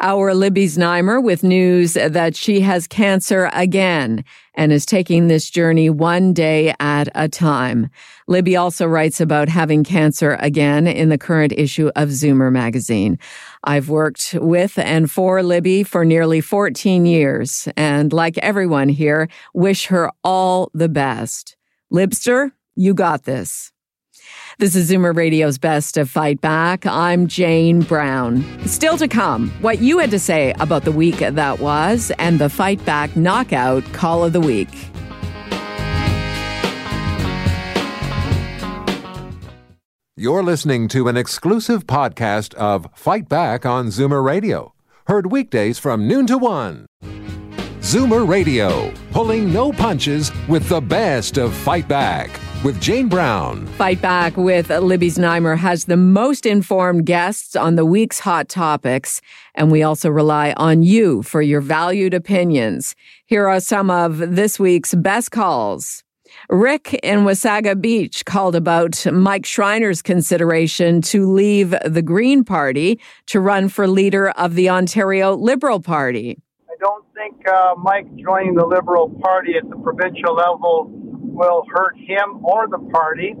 Our 0.00 0.34
Libby 0.34 0.66
Znaimer 0.66 1.22
with 1.22 1.44
news 1.44 1.94
that 1.94 2.34
she 2.34 2.60
has 2.60 2.86
cancer 2.86 3.48
again 3.52 4.24
and 4.54 4.72
is 4.72 4.84
taking 4.84 5.28
this 5.28 5.48
journey 5.48 5.88
one 5.88 6.32
day 6.32 6.74
at 6.80 7.08
a 7.14 7.28
time. 7.28 7.90
Libby 8.26 8.56
also 8.56 8.86
writes 8.86 9.20
about 9.20 9.48
having 9.48 9.84
cancer 9.84 10.36
again 10.40 10.86
in 10.86 11.08
the 11.10 11.18
current 11.18 11.52
issue 11.56 11.90
of 11.96 12.08
Zoomer 12.08 12.52
magazine. 12.52 13.18
I've 13.62 13.88
worked 13.88 14.34
with 14.40 14.78
and 14.78 15.10
for 15.10 15.42
Libby 15.42 15.84
for 15.84 16.04
nearly 16.04 16.40
14 16.40 17.06
years 17.06 17.68
and 17.76 18.12
like 18.12 18.36
everyone 18.38 18.88
here, 18.88 19.28
wish 19.54 19.86
her 19.86 20.10
all 20.22 20.70
the 20.74 20.88
best. 20.88 21.56
Libster, 21.92 22.52
you 22.74 22.94
got 22.94 23.24
this. 23.24 23.73
This 24.58 24.76
is 24.76 24.88
Zoomer 24.88 25.12
Radio's 25.16 25.58
Best 25.58 25.96
of 25.96 26.08
Fight 26.08 26.40
Back. 26.40 26.86
I'm 26.86 27.26
Jane 27.26 27.80
Brown. 27.80 28.44
Still 28.68 28.96
to 28.98 29.08
come, 29.08 29.50
what 29.60 29.80
you 29.80 29.98
had 29.98 30.12
to 30.12 30.18
say 30.20 30.54
about 30.60 30.84
the 30.84 30.92
week 30.92 31.16
that 31.16 31.58
was 31.58 32.12
and 32.20 32.38
the 32.38 32.48
Fight 32.48 32.82
Back 32.84 33.16
Knockout 33.16 33.82
Call 33.92 34.22
of 34.22 34.32
the 34.32 34.38
Week. 34.38 34.68
You're 40.16 40.44
listening 40.44 40.86
to 40.86 41.08
an 41.08 41.16
exclusive 41.16 41.88
podcast 41.88 42.54
of 42.54 42.86
Fight 42.94 43.28
Back 43.28 43.66
on 43.66 43.88
Zoomer 43.88 44.24
Radio. 44.24 44.72
Heard 45.08 45.32
weekdays 45.32 45.80
from 45.80 46.06
noon 46.06 46.28
to 46.28 46.38
one. 46.38 46.86
Zoomer 47.80 48.26
Radio, 48.26 48.92
pulling 49.10 49.52
no 49.52 49.72
punches 49.72 50.30
with 50.46 50.68
the 50.68 50.80
best 50.80 51.38
of 51.38 51.52
Fight 51.52 51.88
Back 51.88 52.30
with 52.64 52.80
Jane 52.80 53.08
Brown. 53.08 53.66
Fight 53.66 54.00
Back 54.00 54.38
with 54.38 54.70
Libby 54.70 55.10
Znaimer 55.10 55.58
has 55.58 55.84
the 55.84 55.98
most 55.98 56.46
informed 56.46 57.04
guests 57.04 57.54
on 57.54 57.76
the 57.76 57.84
week's 57.84 58.20
hot 58.20 58.48
topics, 58.48 59.20
and 59.54 59.70
we 59.70 59.82
also 59.82 60.08
rely 60.08 60.54
on 60.56 60.82
you 60.82 61.22
for 61.22 61.42
your 61.42 61.60
valued 61.60 62.14
opinions. 62.14 62.96
Here 63.26 63.46
are 63.46 63.60
some 63.60 63.90
of 63.90 64.16
this 64.34 64.58
week's 64.58 64.94
best 64.94 65.30
calls. 65.30 66.02
Rick 66.48 66.94
in 67.02 67.20
Wasaga 67.20 67.78
Beach 67.80 68.24
called 68.24 68.56
about 68.56 69.04
Mike 69.12 69.44
Schreiner's 69.44 70.00
consideration 70.00 71.02
to 71.02 71.30
leave 71.30 71.74
the 71.84 72.02
Green 72.02 72.44
Party 72.44 72.98
to 73.26 73.40
run 73.40 73.68
for 73.68 73.86
leader 73.86 74.30
of 74.30 74.54
the 74.54 74.70
Ontario 74.70 75.36
Liberal 75.36 75.80
Party. 75.80 76.40
I 76.68 76.74
don't 76.80 77.04
think 77.14 77.46
uh, 77.46 77.74
Mike 77.76 78.06
joining 78.16 78.54
the 78.54 78.66
Liberal 78.66 79.10
Party 79.22 79.52
at 79.56 79.68
the 79.68 79.76
provincial 79.76 80.34
level 80.34 81.13
will 81.34 81.64
hurt 81.68 81.96
him 81.96 82.44
or 82.44 82.66
the 82.68 82.78
party. 82.92 83.34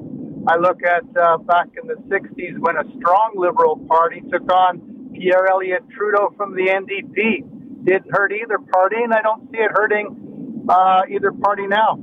I 0.46 0.56
look 0.56 0.82
at 0.82 1.04
uh, 1.16 1.38
back 1.38 1.68
in 1.80 1.88
the 1.88 1.94
60s 1.94 2.58
when 2.58 2.76
a 2.76 2.84
strong 2.98 3.32
Liberal 3.36 3.76
Party 3.88 4.20
took 4.30 4.50
on 4.52 5.12
Pierre 5.14 5.46
Elliott 5.50 5.84
Trudeau 5.96 6.34
from 6.36 6.54
the 6.54 6.66
NDP. 6.66 7.84
Didn't 7.84 8.10
hurt 8.10 8.32
either 8.32 8.58
party, 8.58 8.96
and 9.02 9.14
I 9.14 9.22
don't 9.22 9.50
see 9.50 9.58
it 9.58 9.70
hurting 9.72 10.64
uh, 10.68 11.02
either 11.08 11.32
party 11.32 11.66
now. 11.66 11.98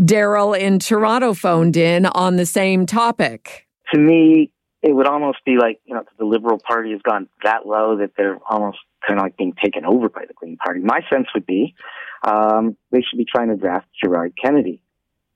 Daryl 0.00 0.58
in 0.58 0.78
Toronto 0.78 1.34
phoned 1.34 1.76
in 1.76 2.06
on 2.06 2.36
the 2.36 2.46
same 2.46 2.86
topic. 2.86 3.66
To 3.92 3.98
me, 3.98 4.50
it 4.82 4.94
would 4.94 5.06
almost 5.06 5.38
be 5.44 5.56
like, 5.60 5.80
you 5.84 5.94
know, 5.94 6.02
the 6.18 6.24
Liberal 6.24 6.58
Party 6.58 6.92
has 6.92 7.02
gone 7.02 7.28
that 7.44 7.66
low 7.66 7.96
that 7.98 8.12
they're 8.16 8.38
almost 8.48 8.78
kind 9.06 9.18
of 9.20 9.24
like 9.24 9.36
being 9.36 9.54
taken 9.62 9.84
over 9.84 10.08
by 10.08 10.24
the 10.26 10.34
Green 10.34 10.56
Party. 10.56 10.80
My 10.80 11.00
sense 11.10 11.28
would 11.34 11.46
be 11.46 11.74
um, 12.22 12.76
they 12.90 13.00
should 13.00 13.18
be 13.18 13.26
trying 13.26 13.48
to 13.48 13.56
draft 13.56 13.86
Gerard 14.02 14.34
Kennedy 14.42 14.82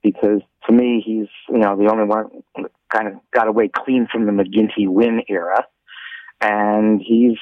because 0.03 0.41
to 0.67 0.73
me, 0.73 1.03
he's, 1.05 1.29
you 1.49 1.59
know, 1.59 1.77
the 1.77 1.91
only 1.91 2.05
one 2.05 2.29
kind 2.93 3.09
of 3.09 3.15
got 3.33 3.49
away 3.49 3.71
clean 3.75 4.07
from 4.11 4.27
the 4.27 4.33
McGuinty 4.33 4.89
Wynne 4.89 5.23
era. 5.29 5.67
And 6.41 7.01
he's 7.01 7.39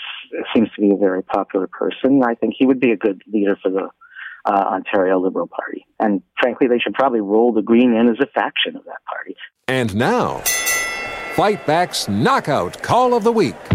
seems 0.55 0.69
to 0.77 0.81
be 0.81 0.91
a 0.91 0.97
very 0.97 1.23
popular 1.23 1.67
person. 1.67 2.23
I 2.25 2.35
think 2.35 2.55
he 2.57 2.67
would 2.67 2.81
be 2.81 2.93
a 2.93 2.97
good 2.97 3.23
leader 3.31 3.59
for 3.61 3.71
the 3.71 3.89
uh, 4.45 4.65
Ontario 4.73 5.19
Liberal 5.19 5.49
Party. 5.49 5.85
And 5.99 6.23
frankly, 6.41 6.69
they 6.69 6.79
should 6.79 6.95
probably 6.95 7.21
roll 7.21 7.53
the 7.53 7.63
Green 7.63 7.95
in 7.95 8.09
as 8.09 8.17
a 8.21 8.27
faction 8.27 8.77
of 8.77 8.85
that 8.85 9.05
party. 9.11 9.37
And 9.67 9.95
now, 9.97 10.39
Fight 11.35 11.67
Back's 11.67 12.09
Knockout 12.09 12.83
Call 12.83 13.15
of 13.15 13.25
the 13.25 13.33
Week. 13.33 13.74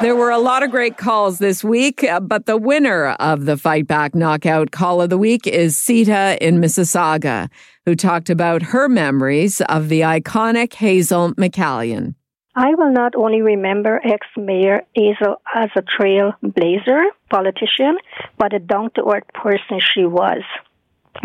There 0.00 0.16
were 0.16 0.30
a 0.30 0.38
lot 0.38 0.62
of 0.62 0.70
great 0.70 0.96
calls 0.96 1.40
this 1.40 1.62
week, 1.62 2.02
uh, 2.02 2.20
but 2.20 2.46
the 2.46 2.56
winner 2.56 3.08
of 3.20 3.44
the 3.44 3.58
Fight 3.58 3.86
Back 3.86 4.14
Knockout 4.14 4.70
Call 4.70 5.02
of 5.02 5.10
the 5.10 5.18
Week 5.18 5.46
is 5.46 5.76
Sita 5.76 6.38
in 6.40 6.58
Mississauga, 6.58 7.50
who 7.84 7.94
talked 7.94 8.30
about 8.30 8.62
her 8.62 8.88
memories 8.88 9.60
of 9.60 9.90
the 9.90 10.00
iconic 10.00 10.72
Hazel 10.72 11.34
McCallion. 11.34 12.14
I 12.56 12.74
will 12.76 12.90
not 12.90 13.14
only 13.14 13.42
remember 13.42 14.00
ex 14.02 14.26
Mayor 14.38 14.84
Azell 14.96 15.36
as 15.54 15.68
a 15.76 15.82
trailblazer 15.82 17.04
politician, 17.28 17.98
but 18.38 18.54
a 18.54 18.58
down 18.58 18.92
to 18.92 19.04
earth 19.04 19.28
person 19.34 19.80
she 19.80 20.06
was. 20.06 20.40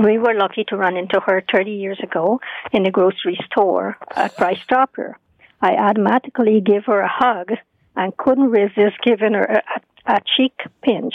We 0.04 0.18
were 0.18 0.34
lucky 0.34 0.66
to 0.66 0.76
run 0.76 0.98
into 0.98 1.22
her 1.22 1.42
30 1.50 1.72
years 1.72 2.00
ago 2.04 2.42
in 2.74 2.86
a 2.86 2.92
grocery 2.92 3.40
store 3.46 3.98
at 4.14 4.36
Price 4.36 4.60
Chopper. 4.70 5.18
I 5.62 5.76
automatically 5.76 6.60
gave 6.60 6.84
her 6.88 7.00
a 7.00 7.08
hug 7.08 7.54
and 7.96 8.16
couldn't 8.18 8.50
resist 8.50 8.96
giving 9.04 9.34
her 9.34 9.62
a, 10.08 10.14
a 10.14 10.20
cheek 10.36 10.54
pinch. 10.82 11.14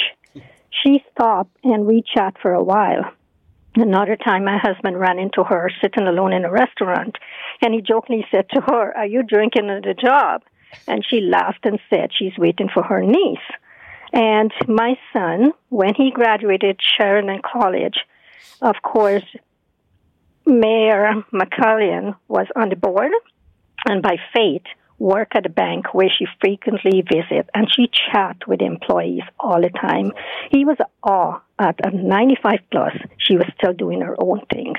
She 0.83 1.05
stopped 1.13 1.57
and 1.65 1.87
we 1.87 2.03
chat 2.15 2.37
for 2.41 2.53
a 2.53 2.63
while. 2.63 3.13
Another 3.77 4.17
time, 4.17 4.45
my 4.45 4.59
husband 4.59 4.99
ran 4.99 5.19
into 5.19 5.45
her 5.45 5.71
sitting 5.81 6.07
alone 6.07 6.33
in 6.33 6.45
a 6.45 6.51
restaurant, 6.51 7.17
and 7.63 7.73
he 7.73 7.81
jokingly 7.81 8.27
said 8.31 8.49
to 8.51 8.61
her, 8.61 8.97
Are 8.97 9.07
you 9.07 9.23
drinking 9.23 9.71
at 9.71 9.85
the 9.85 9.95
job? 9.95 10.43
And 10.89 11.07
she 11.09 11.21
laughed 11.21 11.65
and 11.65 11.79
said 11.89 12.11
she's 12.17 12.37
waiting 12.37 12.69
for 12.73 12.83
her 12.83 13.03
niece. 13.03 13.39
And 14.13 14.53
my 14.67 14.95
son, 15.13 15.53
when 15.69 15.95
he 15.95 16.11
graduated 16.11 16.81
Sheridan 16.97 17.43
College, 17.43 17.99
of 18.61 18.77
course, 18.83 19.25
Mayor 20.47 21.25
McCallion 21.33 22.17
was 22.27 22.47
on 22.57 22.71
the 22.71 22.77
board, 22.77 23.13
and 23.87 24.03
by 24.03 24.17
fate, 24.35 24.67
work 25.01 25.35
at 25.35 25.47
a 25.47 25.51
bank 25.51 25.93
where 25.95 26.11
she 26.11 26.27
frequently 26.41 27.03
visit 27.03 27.49
and 27.55 27.67
she 27.75 27.91
chat 28.13 28.37
with 28.47 28.61
employees 28.61 29.23
all 29.41 29.61
the 29.61 29.71
time. 29.71 30.13
He 30.51 30.65
was 30.65 30.77
awe 31.03 31.41
at 31.59 31.81
95 31.93 32.59
plus. 32.71 32.93
She 33.19 33.37
was 33.37 33.47
still 33.59 33.73
doing 33.73 34.03
her 34.03 34.15
own 34.19 34.43
things. 34.53 34.79